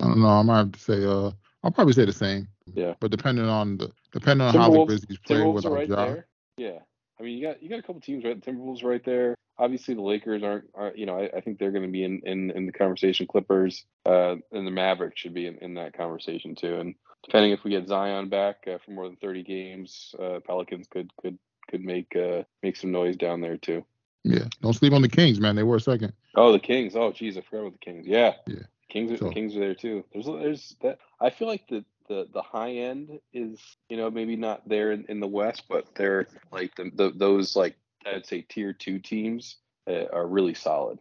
[0.00, 0.28] I don't know.
[0.28, 1.30] I might have to say uh,
[1.62, 2.48] I'll probably say the same.
[2.74, 2.94] Yeah.
[3.00, 6.06] But depending on the depending on how the Grizzlies play without right Ja.
[6.06, 6.26] there.
[6.56, 6.78] Yeah.
[7.18, 8.40] I mean, you got you got a couple teams right.
[8.40, 9.36] Timberwolves right there.
[9.58, 10.64] Obviously, the Lakers aren't.
[10.74, 13.26] Are, you know, I, I think they're going to be in, in in the conversation.
[13.26, 16.80] Clippers uh, and the Mavericks should be in, in that conversation too.
[16.80, 16.94] And
[17.24, 21.10] depending if we get Zion back uh, for more than thirty games, uh, Pelicans could
[21.20, 21.38] could
[21.70, 23.84] could make uh, make some noise down there too.
[24.24, 25.56] Yeah, don't sleep on the Kings, man.
[25.56, 26.12] They were second.
[26.36, 26.94] Oh, the Kings.
[26.94, 28.06] Oh, geez, I forgot about the Kings.
[28.06, 28.34] Yeah.
[28.46, 28.60] Yeah.
[28.88, 29.10] Kings.
[29.12, 30.04] Are, So- the Kings are there too.
[30.12, 30.98] There's there's that.
[31.20, 33.58] I feel like the the the high end is
[33.88, 37.56] you know maybe not there in, in the West, but they're like the, the those
[37.56, 39.56] like I'd say tier two teams
[39.88, 40.98] uh, are really solid.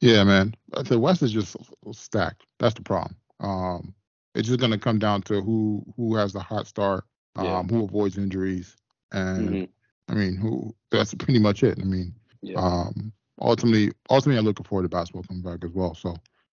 [0.00, 0.54] Yeah, man.
[0.84, 1.56] The West is just
[1.92, 2.42] stacked.
[2.58, 3.16] That's the problem.
[3.40, 3.94] Um,
[4.34, 7.04] it's just gonna come down to who who has the hot start,
[7.36, 7.62] um, Yeah.
[7.64, 8.76] who avoids injuries,
[9.12, 9.68] and Mhm.
[10.08, 10.74] I mean, who.
[10.90, 11.78] That's pretty much it.
[11.80, 12.14] I mean,
[12.44, 12.58] Yeah.
[12.60, 15.94] um, ultimately, ultimately, I'm looking forward to basketball coming back as well.
[15.94, 16.10] So,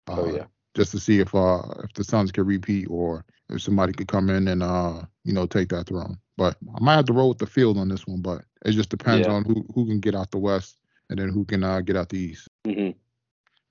[0.07, 0.45] uh, oh yeah.
[0.75, 4.29] just to see if uh if the Suns can repeat or if somebody could come
[4.29, 6.17] in and uh you know take that throne.
[6.37, 8.89] But I might have to roll with the field on this one, but it just
[8.89, 9.33] depends Yeah.
[9.33, 10.77] on who who can get out the West
[11.09, 12.47] and then who can uh, get out the East.
[12.65, 12.91] hmm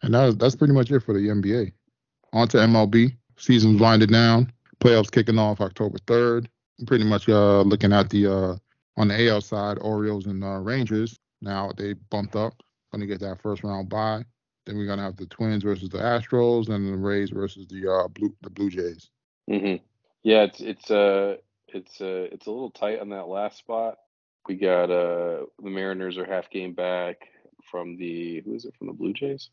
[0.02, 1.72] And that, that's pretty much it for the NBA.
[2.32, 3.16] On to MLB.
[3.38, 4.52] Season's winding down.
[4.80, 6.46] Playoffs kicking off October 3rd.
[6.86, 8.56] Pretty much uh, looking at the uh,
[8.96, 11.18] on the AL side, Orioles and uh, Rangers.
[11.40, 12.54] Now they bumped up.
[12.92, 14.24] Going to get that first round bye.
[14.66, 17.90] Then we're going to have the Twins versus the Astros, and the Rays versus the
[17.90, 19.10] uh, Blue the Blue Jays.
[19.48, 19.76] hmm
[20.22, 21.36] Yeah, it's it's uh
[21.68, 23.98] it's uh it's a little tight on that last spot.
[24.48, 27.28] We got uh the Mariners are half game back
[27.70, 29.50] from the who is it from the Blue Jays?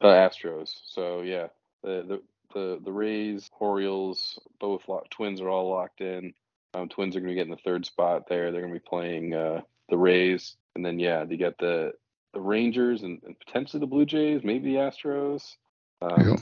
[0.00, 0.70] Uh, Astros.
[0.84, 1.48] So yeah,
[1.82, 2.22] the the
[2.54, 6.32] the, the Rays, Orioles, both lock, Twins are all locked in.
[6.74, 8.50] Um, Twins are going to get in the third spot there.
[8.52, 11.92] They're going to be playing uh, the Rays, and then yeah, they get the
[12.32, 15.56] the Rangers and, and potentially the Blue Jays, maybe the Astros.
[16.00, 16.38] Um.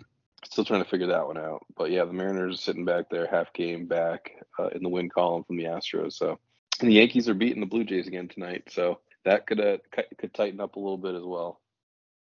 [0.50, 1.64] Still trying to figure that one out.
[1.74, 5.08] But yeah, the Mariners are sitting back there, half game back uh, in the win
[5.08, 6.12] column from the Astros.
[6.12, 6.38] So,
[6.80, 8.64] and the Yankees are beating the Blue Jays again tonight.
[8.68, 9.78] So that could uh,
[10.18, 11.60] could tighten up a little bit as well.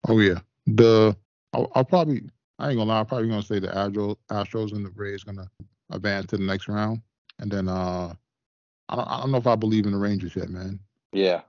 [0.08, 0.38] Oh yeah.
[0.66, 1.16] The
[1.52, 2.22] I'll, I'll probably
[2.58, 3.00] I ain't gonna lie.
[3.00, 5.50] I'm probably gonna say the Astros, Astros and the Rays gonna
[5.90, 7.02] advance to the next round,
[7.40, 8.14] and then uh,
[8.88, 10.78] I don't I don't know if I believe in the Rangers yet, man.
[11.12, 11.40] Yeah,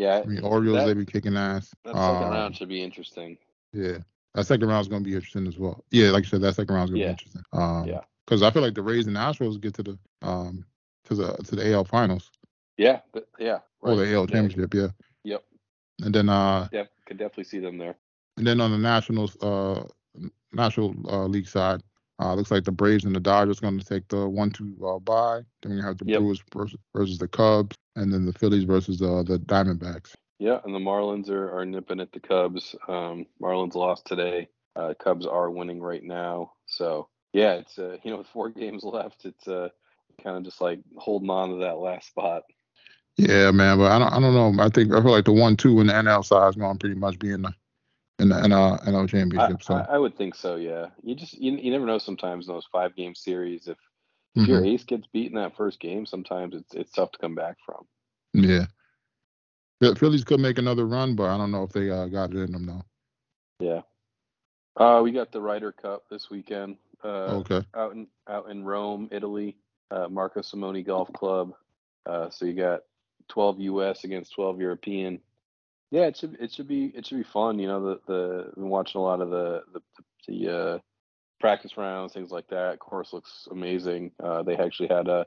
[0.00, 0.22] yeah.
[0.24, 1.74] I mean Orioles That- they be kicking ass.
[1.84, 3.36] That second Uh, round should be interesting.
[3.72, 3.98] Yeah,
[4.34, 5.84] that second round is gonna be interesting as well.
[5.90, 7.06] Yeah, like you said, that second round is gonna Yeah.
[7.08, 7.42] be interesting.
[7.52, 8.00] Um, Yeah.
[8.26, 10.64] Because I feel like the Rays and the Astros get to the um
[11.04, 12.30] to the to the AL finals
[12.78, 13.58] Yeah, but yeah.
[13.80, 14.12] or the.
[14.14, 14.72] AL championship.
[14.74, 14.88] Yeah.
[15.24, 15.44] Yep.
[16.02, 17.96] And then uh Def, could definitely see them there.
[18.36, 19.86] And then on the Nationals, uh,
[20.52, 21.82] National uh, League side,
[22.20, 25.42] uh, looks like the Braves and the Dodgers going to take the one-two uh, bye.
[25.62, 26.20] Then we have the Yep.
[26.20, 30.14] Brewers versus, versus the Cubs, and then the Phillies versus uh, the Diamondbacks.
[30.38, 32.74] Yeah, and the Marlins are, are nipping at the Cubs.
[32.88, 34.48] Um, Marlins lost today.
[34.74, 36.52] Uh, Cubs are winning right now.
[36.66, 39.68] So yeah, it's uh, you know with four games left, it's uh,
[40.22, 42.44] kind of just like holding on to that last spot.
[43.16, 44.64] Yeah, man, but I don't, I don't know.
[44.64, 46.98] I think I feel like the one-two in the NL side is going to pretty
[46.98, 47.52] much be in the
[48.18, 49.62] in the NL, NL I, championship.
[49.62, 50.56] So I, I would think so.
[50.56, 51.98] Yeah, you just you, you never know.
[51.98, 53.76] Sometimes in those five game series, if
[54.36, 57.18] if your mhm, ace gets beat in that first game, sometimes it's it's tough to
[57.18, 57.86] come back from.
[58.34, 58.66] yeah.
[59.80, 62.38] The Phillies could make another run, but I don't know if they uh, got it
[62.38, 62.84] in them though.
[63.60, 63.82] Yeah.
[64.76, 66.76] Uh, we got the Ryder Cup this weekend.
[67.02, 67.62] Uh, Okay.
[67.74, 69.56] out in out in Rome, Italy,
[69.90, 71.52] uh, Marco Simone Golf Club.
[72.06, 72.80] Uh, so you got
[73.28, 74.04] 12 U.S.
[74.04, 75.20] against 12 European.
[75.90, 77.58] Yeah, it should it should be it should be fun.
[77.58, 79.80] You know, the the been watching a lot of the the,
[80.28, 80.78] the uh,
[81.40, 82.78] practice rounds, things like that.
[82.78, 84.12] Course looks amazing.
[84.22, 85.26] Uh, they actually had a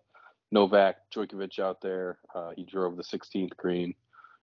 [0.51, 2.19] Novak Djokovic out there.
[2.33, 3.93] Uh, he drove the 16th green.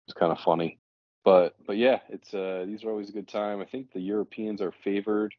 [0.07, 0.79] It's kind of funny,
[1.23, 3.59] but but yeah, it's uh, these are always a good time.
[3.59, 5.33] I think the Europeans are favored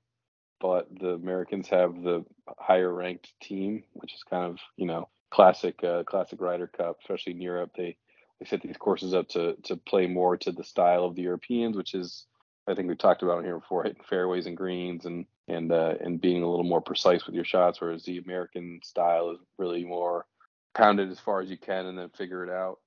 [0.60, 2.24] but the Americans have the
[2.58, 7.32] higher ranked team, which is kind of you know classic uh, classic Ryder Cup, especially
[7.32, 7.72] in Europe.
[7.76, 7.96] They
[8.40, 11.76] they set these courses up to to play more to the style of the Europeans,
[11.76, 12.26] which is
[12.66, 16.20] I think we talked about here before, hitting fairways and greens and and uh, and
[16.20, 20.26] being a little more precise with your shots, whereas the American style is really more
[20.74, 22.78] pounded as far as you can and then figure it out.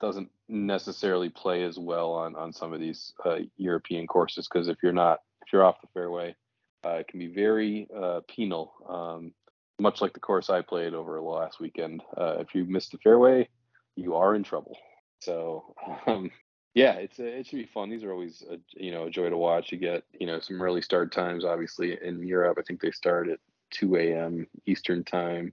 [0.00, 4.78] Doesn't necessarily play as well on on some of these uh, European courses because if
[4.82, 6.34] you're not if you're off the fairway,
[6.84, 9.32] uh, it can be very uh, penal, um,
[9.78, 12.02] much like the course I played over the last weekend.
[12.16, 13.48] Uh, if you miss the fairway,
[13.96, 14.76] you are in trouble.
[15.20, 15.74] So,
[16.06, 16.30] um,
[16.74, 17.90] yeah, it's a, it should be fun.
[17.90, 19.72] These are always a, you know a joy to watch.
[19.72, 21.44] You get you know some early start times.
[21.44, 23.40] Obviously, in Europe, I think they start at
[23.72, 24.46] 2 a.m.
[24.66, 25.52] Eastern time.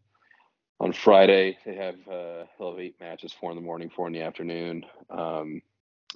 [0.80, 4.14] On Friday, they have uh, they'll have eight matches, four in the morning, four in
[4.14, 5.62] the afternoon, um,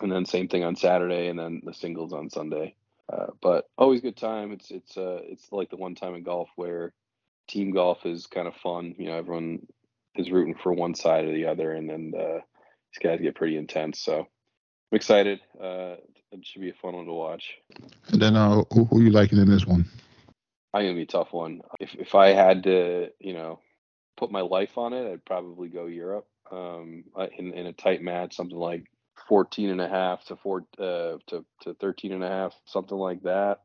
[0.01, 2.75] and then same thing on Saturday, and then the singles on Sunday.
[3.11, 4.53] Uh, but always good time.
[4.53, 6.93] It's it's uh it's like the one time in golf where
[7.49, 8.95] team golf is kind of fun.
[8.97, 9.67] You know, everyone
[10.15, 12.39] is rooting for one side or the other, and then uh,
[12.91, 13.99] these guys get pretty intense.
[13.99, 14.27] So
[14.93, 15.39] I'm excited.
[15.60, 15.95] Uh,
[16.32, 17.56] it should be a fun one to watch.
[18.10, 19.86] And then uh, who, who you liking in this one?
[20.71, 21.62] I think it'll be a tough one.
[21.79, 23.60] If if I had to, you know,
[24.17, 26.27] put my life on it, I'd probably go Europe.
[26.51, 28.84] Um, uh, in in a tight match, something like
[29.27, 33.23] 14 and a half to four uh, to to 13 and a half, something like
[33.23, 33.62] that.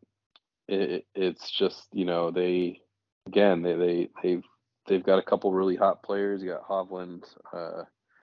[0.67, 2.81] It, it- it's just you know they
[3.27, 4.45] again they they they've
[4.87, 6.43] they've got a couple really hot players.
[6.43, 7.83] You got Hovland, uh,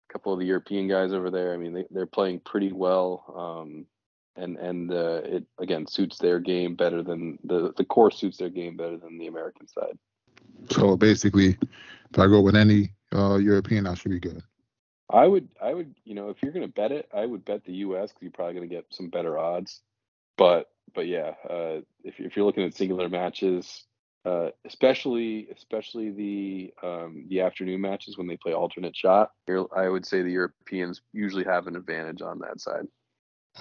[0.08, 1.52] a couple of the European guys over there.
[1.52, 3.24] I mean they they're playing pretty well.
[3.36, 3.86] Um,
[4.38, 8.48] and and uh, it again suits their game better than the the core suits their
[8.48, 9.98] game better than the American side.
[10.70, 11.58] So basically,
[12.10, 14.42] if I go with any uh, European, I should be good.
[15.10, 17.74] I would I would you know if you're gonna bet it, I would bet the
[17.74, 18.10] U.S.
[18.10, 19.80] because you're probably gonna get some better odds.
[20.36, 23.84] But but yeah, uh, if if you're looking at singular matches,
[24.28, 29.32] uh, especially especially the um, the afternoon matches when they play alternate shot,
[29.74, 32.86] I would say the Europeans usually have an advantage on that side.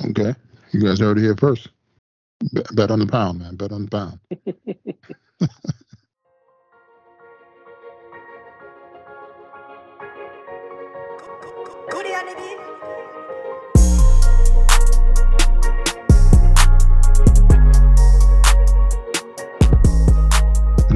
[0.09, 0.35] Okay,
[0.71, 1.69] you guys heard it here first.
[2.51, 3.55] Bet, bet on the pound, man.
[3.55, 4.19] Bet on the pound.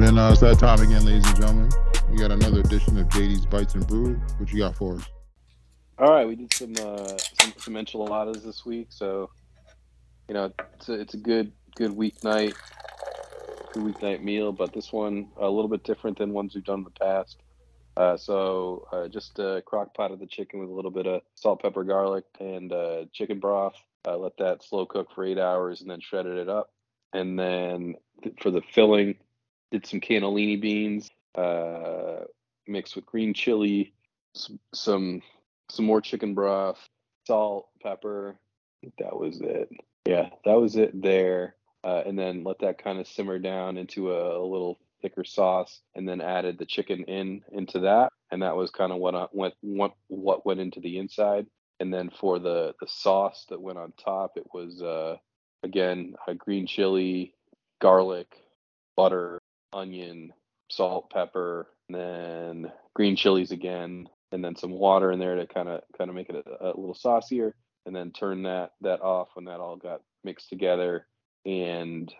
[0.02, 1.70] And then uh, it's that time again, ladies and gentlemen.
[2.10, 4.14] We got another edition of JD's Bites and Brew.
[4.38, 5.04] What you got for us?
[5.96, 9.30] All right, we did some uh, some, some enchiladas this week, so
[10.26, 12.56] you know it's a, it's a good good weeknight
[13.74, 14.50] good weeknight meal.
[14.50, 17.40] But this one a little bit different than ones we've done in the past.
[17.96, 21.22] Uh, so uh, just uh, crock pot of the chicken with a little bit of
[21.36, 23.76] salt, pepper, garlic, and uh, chicken broth.
[24.04, 26.72] Uh, let that slow cook for eight hours, and then shredded it up.
[27.12, 29.14] And then th- for the filling,
[29.72, 32.20] did some cannellini beans uh,
[32.68, 33.94] mixed with green chili,
[34.34, 35.22] some, some
[35.70, 36.78] some more chicken broth,
[37.26, 38.36] salt, pepper.
[38.98, 39.70] That was it.
[40.06, 41.56] Yeah, that was it there.
[41.82, 45.80] Uh, and then let that kind of simmer down into a, a little thicker sauce,
[45.96, 49.26] and then added the chicken in into that, and that was kind of what I,
[49.32, 51.46] went what what went into the inside.
[51.80, 55.16] And then for the the sauce that went on top, it was uh,
[55.64, 57.34] again a green chili,
[57.80, 58.36] garlic,
[58.96, 59.41] butter,
[59.72, 60.32] onion,
[60.70, 65.68] salt, pepper, and then green chilies again, and then some water in there to kind
[65.68, 67.54] of kind of make it a, a little saucier,
[67.86, 71.06] and then turn that that off when that all got mixed together,
[71.44, 72.12] and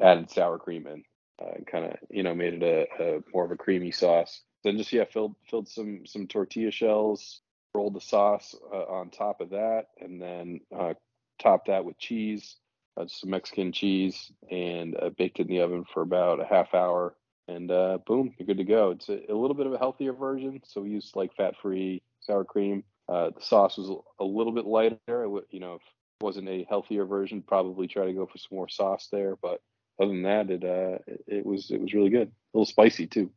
[0.00, 1.02] added sour cream in,
[1.42, 4.42] uh, kind of you know made it a, a more of a creamy sauce.
[4.64, 7.40] Then just yeah filled filled some some tortilla shells,
[7.74, 10.94] rolled the sauce uh, on top of that, and then uh,
[11.40, 12.56] topped that with cheese,
[12.96, 16.74] uh, some Mexican cheese, and uh, baked it in the oven for about a half
[16.74, 17.14] hour.
[17.48, 18.90] And uh, boom, you're good to go.
[18.90, 22.44] It's a, a little bit of a healthier version, so we used like fat-free sour
[22.44, 22.82] cream.
[23.08, 25.22] Uh, the sauce was a little bit lighter.
[25.22, 28.38] I would, you know, if it wasn't a healthier version, probably try to go for
[28.38, 29.36] some more sauce there.
[29.36, 29.60] But
[30.00, 32.28] other than that, it uh, it, was it was really good.
[32.28, 33.30] A little spicy too.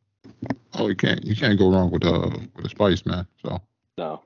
[0.74, 3.26] Oh, you can't you can't go wrong with uh with the spice, man.
[3.44, 3.60] So
[3.96, 4.22] No,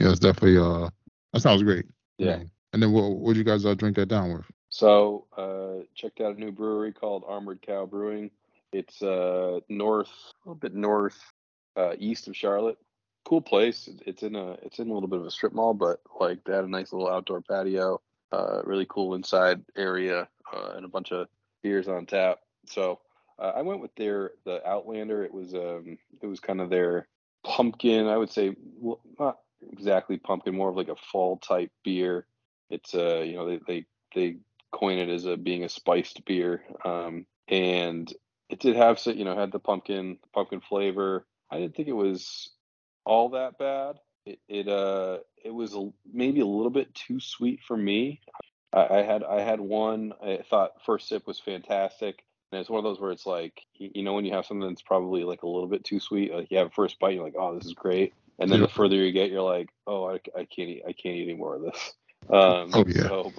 [0.00, 0.88] yeah, it's definitely uh
[1.32, 1.84] that sounds great.
[2.16, 2.38] yeah.
[2.38, 2.50] Man.
[2.72, 4.44] And then what what you guys uh, drink that down with?
[4.76, 8.30] So uh, checked out a new brewery called Armored Cow Brewing.
[8.74, 11.18] It's uh, north, a little bit north
[11.76, 12.76] uh, east of Charlotte.
[13.24, 13.88] Cool place.
[14.04, 16.52] It's in a it's in a little bit of a strip mall, but like they
[16.52, 18.02] had a nice little outdoor patio.
[18.30, 21.26] Uh, really cool inside area uh, and a bunch of
[21.62, 22.40] beers on tap.
[22.66, 23.00] So
[23.38, 25.24] uh, I went with their the Outlander.
[25.24, 27.08] It was um it was kind of their
[27.44, 28.08] pumpkin.
[28.08, 29.38] I would say well, not
[29.72, 32.26] exactly pumpkin, more of like a fall type beer.
[32.68, 34.36] It's uh you know they they they
[34.72, 36.62] coin it as a being a spiced beer.
[36.84, 38.12] Um, and
[38.48, 41.26] it did have so you know had the pumpkin pumpkin flavor.
[41.50, 42.50] I didn't think it was
[43.04, 43.96] all that bad.
[44.24, 48.20] It, it uh it was a, maybe a little bit too sweet for me.
[48.72, 50.12] I, I had I had one.
[50.22, 52.22] I thought first sip was fantastic.
[52.52, 54.68] And it's one of those where it's like you, you know when you have something
[54.68, 56.32] that's probably like a little bit too sweet.
[56.32, 58.14] Like you have a first bite, you're like, oh, this is great.
[58.38, 58.66] And then Yeah.
[58.66, 61.34] the further you get, you're like, oh, I, I can't eat I can't eat any
[61.34, 61.92] more of this.
[62.28, 63.08] Um, Oh, yeah.
[63.08, 63.32] So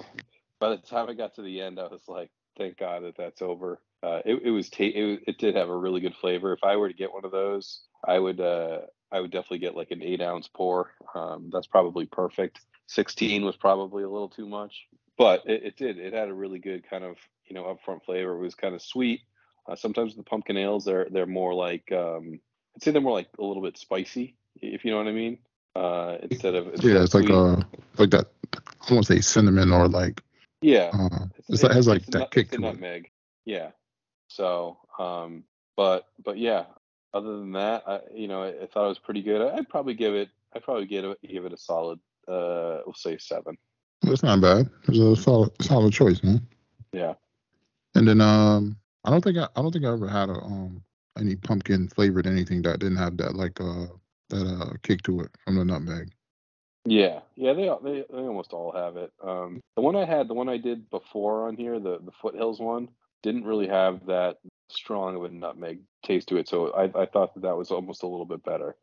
[0.60, 3.42] by the time I got to the end, I was like, thank God that that's
[3.42, 3.80] over.
[4.02, 6.52] Uh, it, it was ta- it, it did have a really good flavor.
[6.52, 9.76] If I were to get one of those, I would uh, I would definitely get
[9.76, 10.92] like an eight ounce pour.
[11.14, 12.60] Um, that's probably perfect.
[12.86, 15.98] Sixteen was probably a little too much, but it, it did.
[15.98, 17.16] It had a really good kind of
[17.46, 18.34] you know upfront flavor.
[18.36, 19.20] It was kind of sweet.
[19.68, 22.38] Uh, sometimes the pumpkin ales they're they're more like um,
[22.76, 25.38] I'd say they're more like a little bit spicy, if you know what I mean.
[25.74, 27.56] Uh, instead of Yeah, it's like uh
[27.98, 28.26] like that.
[28.54, 30.22] I want to say cinnamon or like
[30.60, 30.90] yeah.
[30.92, 33.06] uh, it's, it has like a that nut- kick it's to it.
[33.44, 33.70] Yeah.
[34.28, 35.44] So, um,
[35.76, 36.64] but but yeah.
[37.14, 39.40] Other than that, I you know I, I thought it was pretty good.
[39.40, 40.28] I'd probably give it.
[40.54, 41.98] I'd probably give it give it a solid.
[42.26, 43.56] Uh, we'll say seven.
[44.02, 44.68] That's not bad.
[44.86, 46.46] It's a solid solid choice, man.
[46.92, 47.14] Yeah.
[47.94, 50.82] And then um, I don't think I, I don't think I ever had a um
[51.18, 53.86] any pumpkin flavored anything that didn't have that like uh
[54.28, 56.12] that uh kick to it from the nutmeg.
[56.84, 59.12] Yeah, yeah, they they they almost all have it.
[59.22, 62.60] Um, the one I had, the one I did before on here, the the foothills
[62.60, 62.88] one,
[63.22, 64.38] didn't really have that
[64.70, 66.48] strong of a nutmeg taste to it.
[66.48, 68.76] So I I thought that that was almost a little bit better.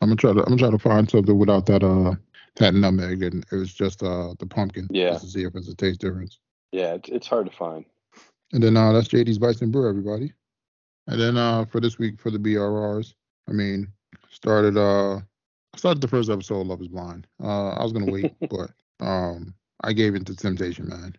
[0.00, 2.14] I'm gonna try to I'm gonna try to find something without that uh
[2.56, 4.88] that nutmeg and it was just uh the pumpkin.
[4.90, 5.10] Yeah.
[5.10, 6.38] Just to see if it's a taste difference.
[6.72, 7.84] Yeah, it's it's hard to find.
[8.52, 10.32] And then uh that's JD's Bites and Brew, everybody.
[11.06, 13.14] And then uh for this week for the BRRs,
[13.48, 13.88] I mean,
[14.30, 15.20] started uh
[15.78, 17.26] started the first episode of Love is Blind.
[17.42, 21.16] Uh I was gonna wait, but um I gave in to temptation, man.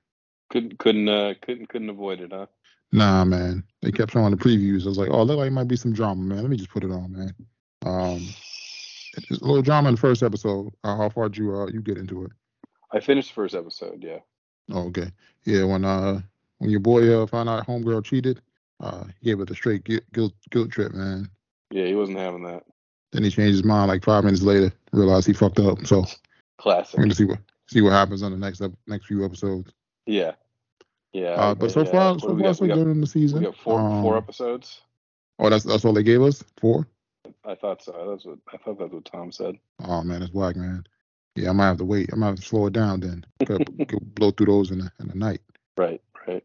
[0.49, 2.47] Couldn't couldn't uh couldn't couldn't avoid it, huh?
[2.91, 3.63] Nah, man.
[3.81, 4.85] They kept showing the previews.
[4.85, 6.41] I was like, oh, look like it might be some drama, man.
[6.41, 7.35] Let me just put it on, man.
[7.85, 8.21] Um
[9.17, 10.71] it's a little drama in the first episode.
[10.83, 12.31] Uh, how far did you uh you get into it?
[12.91, 14.03] I finished the first episode.
[14.03, 14.19] Yeah.
[14.71, 15.11] Oh, okay.
[15.45, 16.21] Yeah, when uh
[16.57, 18.41] when your boy uh found out homegirl cheated,
[18.79, 21.29] uh he gave it a straight guilt guilt, guilt trip, man.
[21.71, 22.63] Yeah, he wasn't having that.
[23.11, 25.85] Then he changed his mind like five minutes later, realized he fucked up.
[25.87, 26.05] So
[26.57, 26.97] Classic.
[26.97, 29.71] we're gonna see what see what happens on the next ep- next few episodes.
[30.05, 30.33] Yeah.
[31.13, 31.29] Yeah.
[31.29, 31.91] Uh, but so yeah.
[31.91, 32.55] far, What so far got?
[32.57, 33.39] so got, good in the season.
[33.39, 34.81] we got four four Um, episodes.
[35.39, 36.43] Oh, that's that's all they gave us.
[36.59, 36.87] Four.
[37.45, 37.91] I thought so.
[38.11, 39.55] That's what I thought that's what Tom said.
[39.83, 40.83] Oh man, that's whack, man.
[41.35, 42.09] Yeah, I might have to wait.
[42.11, 43.25] I might have to slow it down then.
[44.15, 45.41] Blow through those in the in the night.
[45.77, 46.01] Right.
[46.27, 46.43] Right.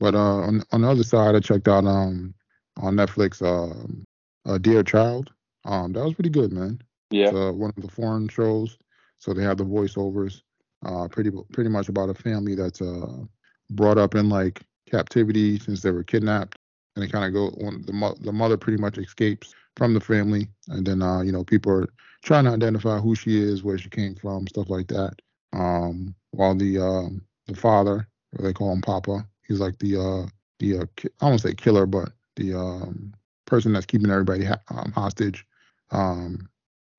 [0.00, 2.34] But uh, on on the other side, I checked out um
[2.76, 4.04] on Netflix um
[4.44, 5.30] uh, Dear Child.
[5.68, 6.80] Um, that was pretty good, man.
[7.10, 7.24] Yeah.
[7.26, 8.78] It's uh, one of the foreign shows,
[9.18, 10.42] so they have the voiceovers.
[10.84, 13.24] Uh, pretty pretty much about a family that's uh
[13.70, 16.58] brought up in like captivity since they were kidnapped,
[16.96, 17.50] and they kind of go.
[17.62, 21.32] One, the mo- the mother pretty much escapes from the family, and then uh you
[21.32, 21.88] know people are
[22.24, 25.14] trying to identify who she is, where she came from, stuff like that.
[25.52, 28.08] Um, while the um the father,
[28.38, 30.28] or they call him Papa, he's like the uh
[30.60, 33.12] the uh, ki- I won't say killer, but the um
[33.46, 35.44] person that's keeping everybody ha- um, hostage.
[35.90, 36.48] Um,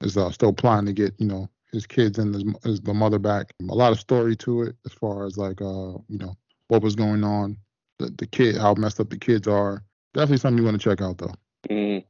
[0.02, 3.20] is uh, still planning to get you know his kids and his, his the mother
[3.20, 3.54] back.
[3.70, 6.36] A lot of story to it as far as like uh you know
[6.68, 7.58] what was going on,
[8.00, 9.84] the the kid how messed up the kids are.
[10.14, 11.34] Definitely something you want to check out though.
[11.70, 12.04] Mm.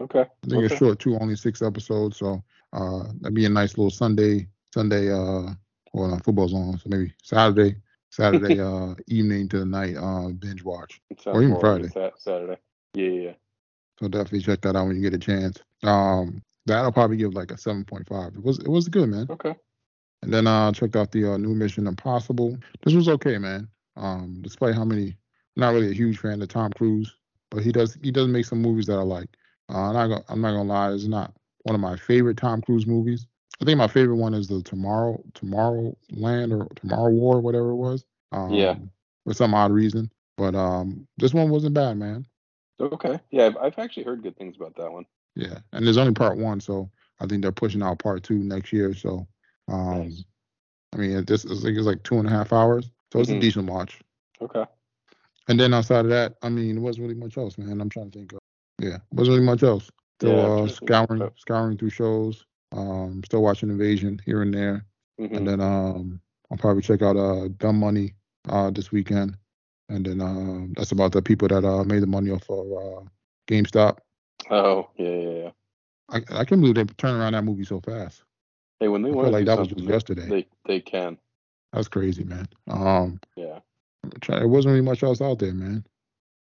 [0.00, 0.20] Okay.
[0.20, 0.66] I think okay.
[0.66, 5.10] it's short too, only six episodes, so uh that'd be a nice little Sunday Sunday
[5.10, 5.52] uh
[5.92, 7.76] well no, football's on, so maybe Saturday
[8.10, 11.00] Saturday uh evening to the night uh binge watch.
[11.26, 11.88] Or even Friday.
[12.18, 12.60] Saturday.
[12.94, 13.32] Yeah, yeah, yeah.
[13.98, 15.58] So definitely check that out when you get a chance.
[15.82, 18.34] Um that'll probably give like a seven point five.
[18.34, 19.26] It was it was good, man.
[19.30, 19.54] Okay.
[20.22, 22.58] And then I uh, checked out the uh, new Mission Impossible.
[22.82, 23.68] This was okay, man.
[23.96, 25.16] Um, despite how many,
[25.56, 27.14] not really a huge fan of Tom Cruise,
[27.50, 29.28] but he does he does make some movies that I like.
[29.68, 32.62] Uh, I'm not gonna, I'm not gonna lie, it's not one of my favorite Tom
[32.62, 33.26] Cruise movies.
[33.60, 37.76] I think my favorite one is the Tomorrow Tomorrow Land or Tomorrow War, whatever it
[37.76, 38.04] was.
[38.32, 38.76] Um, Yeah.
[39.24, 42.26] For some odd reason, but um, this one wasn't bad, man.
[42.78, 43.18] Okay.
[43.30, 45.04] Yeah, I've, I've actually heard good things about that one.
[45.36, 48.72] Yeah, and there's only part one, so I think they're pushing out part two next
[48.72, 48.94] year.
[48.94, 49.26] So,
[49.68, 50.24] um, Nice.
[50.94, 53.30] I mean, it- this is like it's like two and a half hours, so it's
[53.30, 53.40] a Mhm.
[53.40, 54.00] decent watch.
[54.40, 54.64] Okay.
[55.48, 57.80] And then outside of that, I mean, it wasn't really much else, man.
[57.80, 58.32] I'm trying to think.
[58.32, 58.38] Of,
[58.80, 59.90] yeah, wasn't really much else.
[60.18, 60.88] Still Yeah, uh, trying to think.
[60.88, 62.44] scouring, Uh, scouring through shows.
[62.72, 64.84] Um, still watching Invasion here and there,
[65.20, 65.36] Mhm.
[65.36, 66.20] and then um,
[66.50, 68.14] I'll probably check out uh, Dumb Money
[68.48, 69.36] uh this weekend,
[69.88, 73.08] and then um, that's about the people that uh made the money off of uh,
[73.48, 73.98] GameStop.
[74.50, 75.50] Oh, yeah, yeah, yeah.
[76.08, 78.22] I I can't believe they turned around that movie so fast.
[78.78, 80.28] Hey, when they I want like that was just yesterday.
[80.28, 81.18] they they can.
[81.72, 82.48] That's crazy, man.
[82.68, 83.60] Um, Yeah.
[84.04, 85.84] It wasn't really much else out there, man.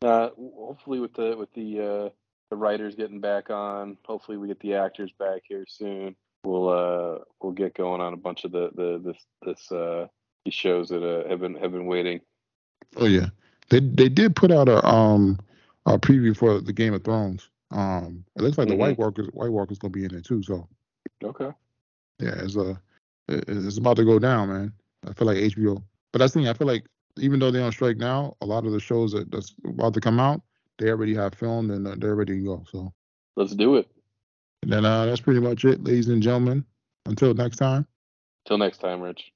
[0.02, 2.08] Uh, hopefully with the with the uh
[2.50, 6.16] the writers getting back on, hopefully we get the actors back here soon.
[6.44, 10.06] We'll uh we'll get going on a bunch of the the this this uh
[10.44, 12.20] these shows that uh, have been have been waiting.
[12.96, 13.28] Oh yeah,
[13.70, 15.38] they they did put out a um
[15.86, 17.48] a preview for the Game of Thrones.
[17.70, 18.78] Um, it looks like the Mhm.
[18.78, 20.42] White Walkers White Walkers gonna be in there too.
[20.42, 20.68] So
[21.24, 21.50] Okay.
[22.20, 22.80] yeah, it's a
[23.28, 24.72] it- it's about to go down, man.
[25.04, 26.48] I feel like HBO, but that's the thing.
[26.48, 26.86] I feel like
[27.18, 30.00] even though they're on strike now, a lot of the shows that that's about to
[30.00, 30.42] come out,
[30.78, 32.64] they already have filmed and uh, they're ready to go.
[32.70, 32.92] So
[33.36, 33.88] Let's do it.
[34.62, 36.64] and then uh, that's pretty much it, ladies and gentlemen.
[37.06, 37.86] Until next time.
[38.46, 39.32] Till next time, Rich.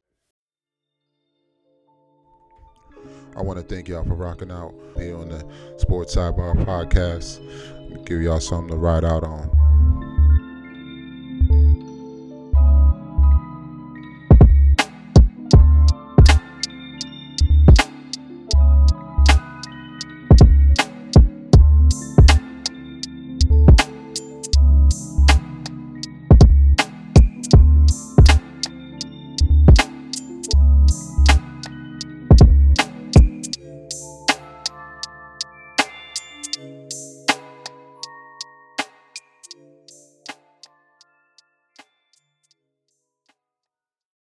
[3.36, 5.44] I want to thank y'all for rocking out here on the
[5.78, 7.40] Sports Sidebar Podcast.
[8.04, 9.69] Give y'all something to ride out on.